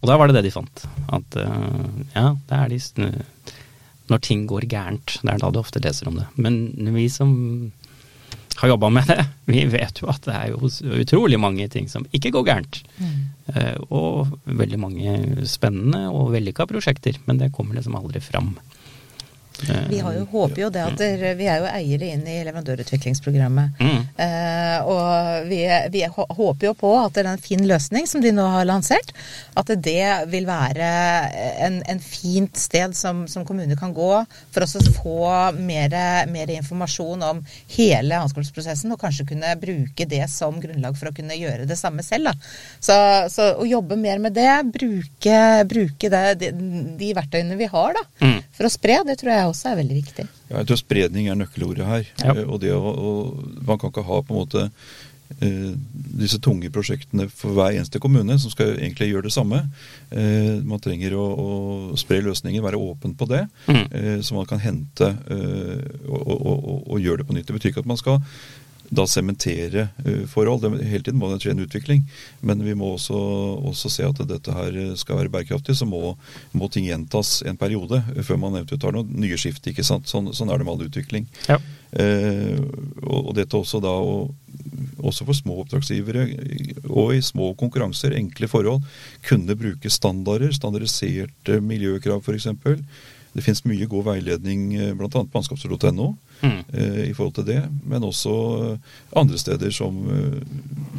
[0.00, 0.84] Og da var det det de fant.
[1.12, 3.22] At uh, ja, det er de sn-
[4.10, 6.26] Når ting går gærent, det er da du ofte leser om det.
[6.36, 6.58] Men
[6.96, 7.32] vi som
[8.60, 12.04] har jobba med det, vi vet jo at det er jo utrolig mange ting som
[12.16, 12.82] ikke går gærent.
[13.00, 13.18] Mm.
[13.90, 18.52] og veldig mange spennende og vellykka prosjekter, men det kommer liksom aldri fram.
[19.90, 23.80] Vi har jo, håper jo det at der, vi er jo eiere inn i leverandørutviklingsprogrammet.
[23.80, 24.00] Mm.
[24.24, 25.60] Eh, og vi,
[25.92, 29.12] vi håper jo på at det er en fin løsning som de nå har lansert,
[29.58, 30.90] at det vil være
[31.66, 34.10] en, en fint sted som, som kommuner kan gå
[34.54, 35.18] for å få
[35.58, 35.94] mer,
[36.30, 37.42] mer informasjon om
[37.76, 42.04] hele anskaffelsesprosessen, og kanskje kunne bruke det som grunnlag for å kunne gjøre det samme
[42.06, 42.30] selv.
[42.30, 42.52] Da.
[42.80, 42.96] Så,
[43.32, 45.40] så å jobbe mer med det, bruke,
[45.70, 46.52] bruke det, de,
[47.00, 48.40] de verktøyene vi har da, Mm.
[48.60, 50.24] For å spre, det tror jeg også er veldig viktig.
[50.50, 52.02] Ja, jeg tror spredning er nøkkelordet her.
[52.20, 52.34] Ja.
[52.36, 55.72] Eh, Og det å, og man kan ikke ha på en måte uh,
[56.20, 59.62] disse tunge prosjektene for hver eneste kommune som skal egentlig gjøre det samme.
[60.12, 63.84] Uh, man trenger å, å spre løsninger, være åpen på det, Mm.
[63.88, 67.48] uh, så man kan hente og, og, og, og gjøre det på nytt.
[67.48, 68.20] Det betyr ikke at man skal
[68.90, 70.66] da sementere eh, forhold.
[70.82, 72.02] Hele tiden må det skje en utvikling.
[72.46, 73.16] Men vi må også,
[73.70, 75.76] også se at dette her skal være bærekraftig.
[75.78, 76.16] Så må,
[76.52, 79.66] må ting gjentas en periode eh, før man eventuelt tar noen nye skift.
[79.70, 80.10] ikke sant?
[80.10, 81.28] Sånn, sånn er det med all utvikling.
[81.46, 81.60] Ja.
[81.90, 82.58] Eh,
[83.06, 84.34] og, og dette også da og,
[85.00, 86.26] også for små oppdragsgivere
[86.90, 88.84] og i små konkurranser, enkle forhold,
[89.26, 92.50] kunne bruke standarder, standardiserte miljøkrav f.eks.
[93.32, 95.08] Det finnes mye god veiledning eh, bl.a.
[95.10, 96.62] på anskaffelser.no Mm.
[96.72, 98.30] eh, i forhold til det, men også
[98.72, 98.78] eh,
[99.20, 100.38] andre steder som eh,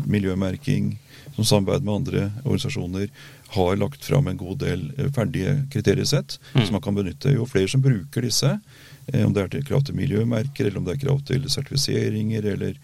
[0.05, 0.91] miljømerking,
[1.33, 3.07] som samarbeid med andre organisasjoner,
[3.55, 4.83] har lagt fram en god del
[5.15, 6.65] ferdige kriteriesett Mm.
[6.65, 7.33] som man kan benytte.
[7.33, 8.59] Jo flere som bruker disse,
[9.07, 12.45] eh, om det er til krav til miljømerker, eller om det er krav til sertifiseringer,
[12.53, 12.75] eller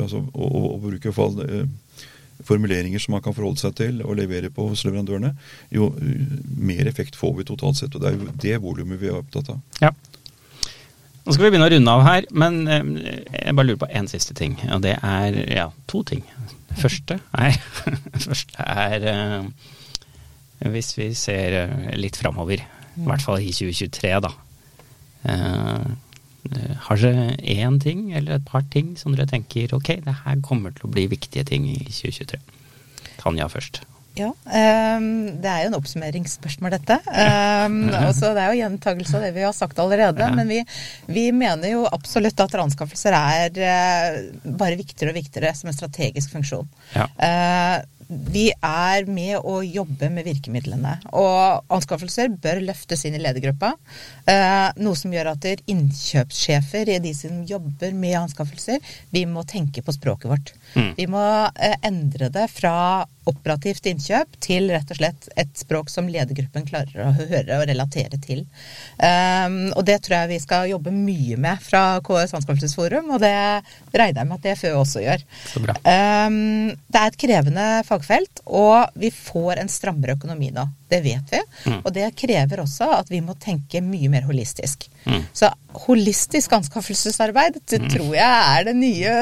[0.00, 1.64] altså, å, å, å, bruke fall eh,
[2.46, 5.32] formuleringer som man kan forholde seg til og levere på hos leverandørene,
[5.74, 7.94] jo eh, mer effekt får vi totalt sett.
[7.94, 9.60] Og det er jo det volumet vi er opptatt av.
[9.82, 9.92] Ja.
[11.20, 12.92] Nå skal vi begynne å runde av her, men eh,
[13.36, 14.56] jeg bare lurer på én siste ting.
[14.70, 16.24] Og det er ja, to ting.
[16.80, 17.56] Første er,
[18.28, 19.70] første er eh,
[20.70, 21.56] Hvis vi ser
[21.96, 24.32] litt framover, i hvert fall i 2023, da.
[26.48, 30.40] Eh, har dere én ting eller et par ting som dere tenker ok, det her
[30.44, 32.40] kommer til å bli viktige ting i 2023?
[33.20, 33.82] Tanja først.
[34.18, 35.04] Ja, um,
[35.40, 36.98] det er jo en oppsummeringsspørsmål, dette.
[37.60, 40.24] Um, også, det er jo gjentagelse av det vi har sagt allerede.
[40.24, 40.32] Ja.
[40.34, 40.62] Men vi,
[41.12, 44.16] vi, mener jo absolutt at anskaffelser er uh,
[44.58, 46.66] bare viktigere og viktigere som en strategisk funksjon.
[46.96, 47.06] Ja.
[47.20, 50.96] Uh, vi er med å jobbe med virkemidlene.
[51.14, 53.72] Og anskaffelser bør løftes inn i ledergruppa.
[54.26, 58.82] Eh, noe som gjør at innkjøpssjefer, er de som jobber med anskaffelser,
[59.14, 60.54] vi må tenke på språket vårt.
[60.74, 60.92] Mm.
[60.96, 61.22] Vi må
[61.54, 67.04] eh, endre det fra operativt innkjøp til rett og slett et språk som ledergruppen klarer
[67.04, 68.42] å høre og relatere til.
[68.96, 73.34] Um, og det tror jeg vi skal jobbe mye med fra KS Anskaffelsesforum, og det
[73.92, 75.24] regner jeg med at DFØ også gjør.
[75.60, 80.66] Um, det er et krevende fagfelt, og vi får en strammere økonomi nå.
[80.90, 81.40] Det vet vi.
[81.70, 81.80] Mm.
[81.84, 84.88] Og det krever også at vi må tenke mye mer holistisk.
[85.06, 85.22] Mm.
[85.32, 85.48] Så
[85.86, 87.88] holistisk anskaffelsesarbeid det mm.
[87.92, 89.12] tror jeg er det nye,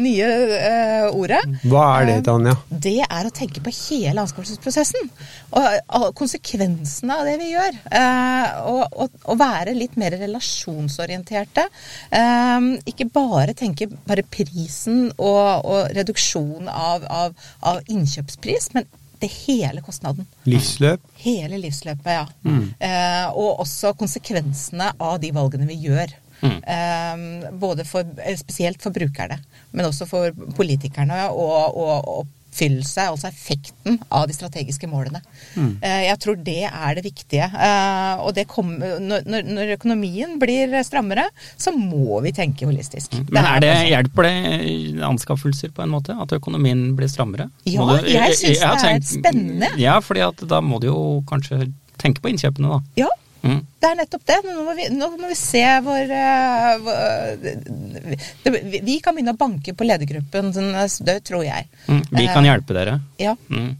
[0.00, 1.40] nye uh, ordet.
[1.64, 2.54] Hva er det, Tanja?
[2.68, 5.10] Det er å tenke på hele anskaffelsesprosessen.
[5.56, 7.80] Og, og konsekvensene av det vi gjør.
[7.88, 11.66] Uh, og, og, og, være litt mer relasjonsorienterte.
[12.12, 18.88] Uh, ikke bare tenke bare prisen og, reduksjon av, av, av innkjøpspris, men
[19.20, 20.26] det hele kostnaden.
[20.48, 21.04] Livsløp?
[21.20, 22.26] Hele livsløpet, ja.
[22.44, 22.66] Mm.
[22.78, 26.14] Eh, og også konsekvensene av de valgene vi gjør.
[26.40, 26.58] Mm.
[26.74, 29.38] Eh, både for, eh, spesielt for brukerne,
[29.72, 35.20] men også for politikerne og, og, og oppfyllelse, altså effekten av de strategiske målene.
[35.54, 35.78] Mm.
[35.82, 37.46] Eh, jeg tror det er det viktige.
[37.46, 43.14] Eh, og det kom, når, når, økonomien blir strammere, så må vi tenke holistisk.
[43.14, 43.28] Mm.
[43.30, 46.16] Men er det, hjelper det anskaffelser på en måte?
[46.20, 47.50] At økonomien blir strammere?
[47.64, 49.72] Ja, du, jeg syns det er spennende.
[49.80, 51.70] Ja, fordi at da må du jo kanskje
[52.00, 53.04] tenke på innkjøpene, da.
[53.04, 53.10] Ja,
[53.42, 53.60] Mm.
[53.80, 54.38] Det er nettopp det.
[54.44, 59.74] Nå må vi, nå må vi se hvor, uh, det, Vi kan begynne å banke
[59.74, 61.68] på ledergruppen død, tror jeg.
[61.86, 62.02] Mm.
[62.10, 62.98] Vi kan uh, hjelpe dere.
[63.20, 63.36] Ja.
[63.48, 63.72] Mm.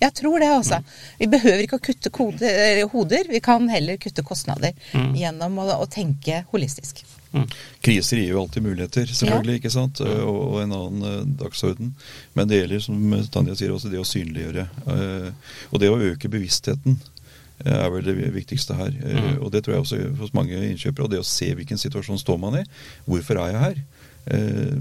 [0.00, 0.78] Jeg tror det, altså.
[1.20, 2.50] Vi behøver ikke å kutte kode,
[2.92, 5.10] hoder, vi kan heller kutte kostnader mm.
[5.20, 7.02] gjennom å, å, tenke holistisk.
[7.34, 7.44] Mm.
[7.84, 9.60] Kriser gir jo alltid muligheter, selvfølgelig, ja.
[9.60, 10.00] ikke sant?
[10.00, 10.14] Mm.
[10.24, 11.92] Og, og, en annen uh, dagsorden.
[12.38, 14.66] Men det gjelder, som Tanja sier, også det å synliggjøre.
[14.88, 16.96] Uh, og det å øke bevisstheten
[17.64, 18.92] er vel det viktigste her.
[19.04, 19.40] Eh, mm.
[19.44, 21.04] Og det tror jeg også hos mange innkjøpere.
[21.04, 22.64] Og det å se hvilken situasjon står man i.
[23.08, 23.82] Hvorfor er jeg her?
[24.30, 24.76] Eh,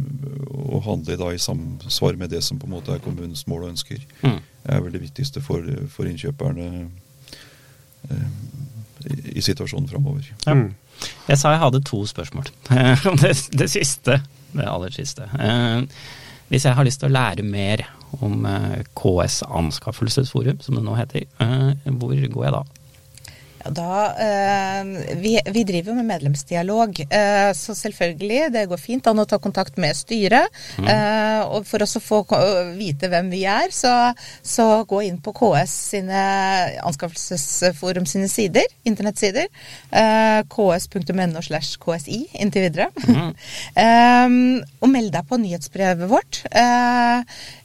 [0.50, 3.74] og handle da i samsvar med det som på en måte er kommunens mål og
[3.74, 4.04] ønsker.
[4.24, 4.40] Mm.
[4.70, 6.70] er vel det viktigste for, for innkjøperne
[8.10, 8.28] eh,
[9.10, 10.32] i, i situasjonen framover.
[10.46, 10.56] Ja.
[10.56, 10.74] Mm.
[11.30, 12.50] Jeg sa jeg hadde to spørsmål
[13.22, 14.18] det, det, siste.
[14.52, 15.30] Det aller siste.
[16.50, 17.86] hvis jeg har lyst til å lære mer
[18.22, 21.28] om eh, KS Anskaffelsesforum, som det nå heter.
[21.44, 22.64] Eh, hvor går jeg da?
[23.76, 29.28] Da, eh, vi, vi, driver med medlemsdialog, eh, så selvfølgelig, det går fint an å
[29.30, 30.50] ta kontakt med styret.
[30.80, 30.88] Mm.
[30.94, 32.22] Eh, og for oss å få
[32.78, 33.94] vite hvem vi er, så,
[34.46, 36.24] så gå inn på KS sine
[36.86, 39.50] anskaffelsesforum sine sider, internettsider.
[39.92, 42.90] Eh, ks.no slash KSI inntil videre.
[43.08, 44.60] Mm.
[44.84, 46.44] og meld deg på nyhetsbrevet vårt.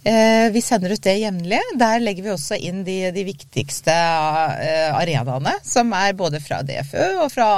[0.05, 1.61] Eh, vi sender ut det jevnlig.
[1.81, 7.07] Der legger vi også inn de, de viktigste eh, arenaene, som er både fra DFØ
[7.25, 7.49] og fra,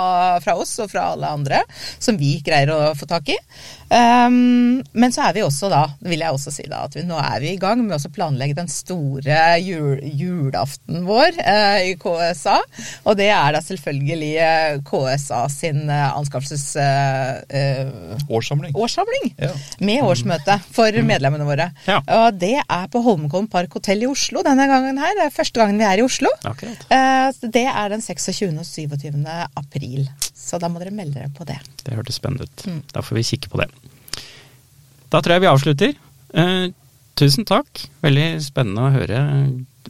[0.44, 1.62] fra, oss og fra alle andre,
[1.98, 3.38] som vi greier å få tak i.
[3.86, 7.18] Um, men så er vi også da, vil jeg også si da, at vi, nå
[7.22, 12.56] er vi i gang med å planlegge den store jul, julaften vår uh, i KSA.
[13.06, 16.74] Og det er da selvfølgelig uh, KSA sin uh, anskaffelses...
[18.26, 18.74] årssamling.
[18.74, 19.52] årssamling ja.
[19.86, 21.06] Med årsmøte for mm.
[21.06, 21.68] medlemmene våre.
[21.86, 22.00] Ja.
[22.18, 25.14] Og det er på Holmenkollen Park hotell i Oslo denne gangen her.
[25.18, 26.30] Det er første gangen vi er i Oslo.
[26.46, 28.15] Uh, det er den 26.
[28.60, 29.20] og 27.
[29.56, 30.08] april.
[30.34, 31.58] Så da må dere melde dere på det.
[31.84, 32.66] Det hørtes spennende ut.
[32.66, 32.82] Mm.
[32.92, 33.68] Da får vi kikke på det.
[35.12, 35.96] Da tror jeg vi avslutter.
[36.36, 36.66] Eh,
[37.18, 37.86] tusen takk.
[38.04, 39.22] Veldig spennende å høre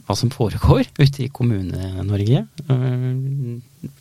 [0.07, 2.45] hva som foregår ute i Kommune-Norge.
[2.67, 3.91] Eh,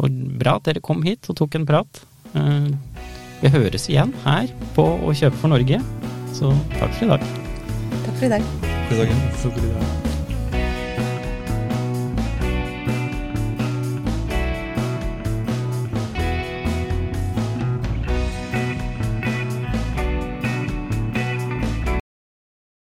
[0.00, 2.04] og bra at dere kom hit og tok en prat.
[3.40, 5.80] Vi høres igjen her på Å kjøpe for Norge.
[6.36, 7.26] Så takk for i dag.
[8.06, 8.46] Takk for i dag.
[8.70, 9.04] Takk for
[9.66, 10.09] i dag.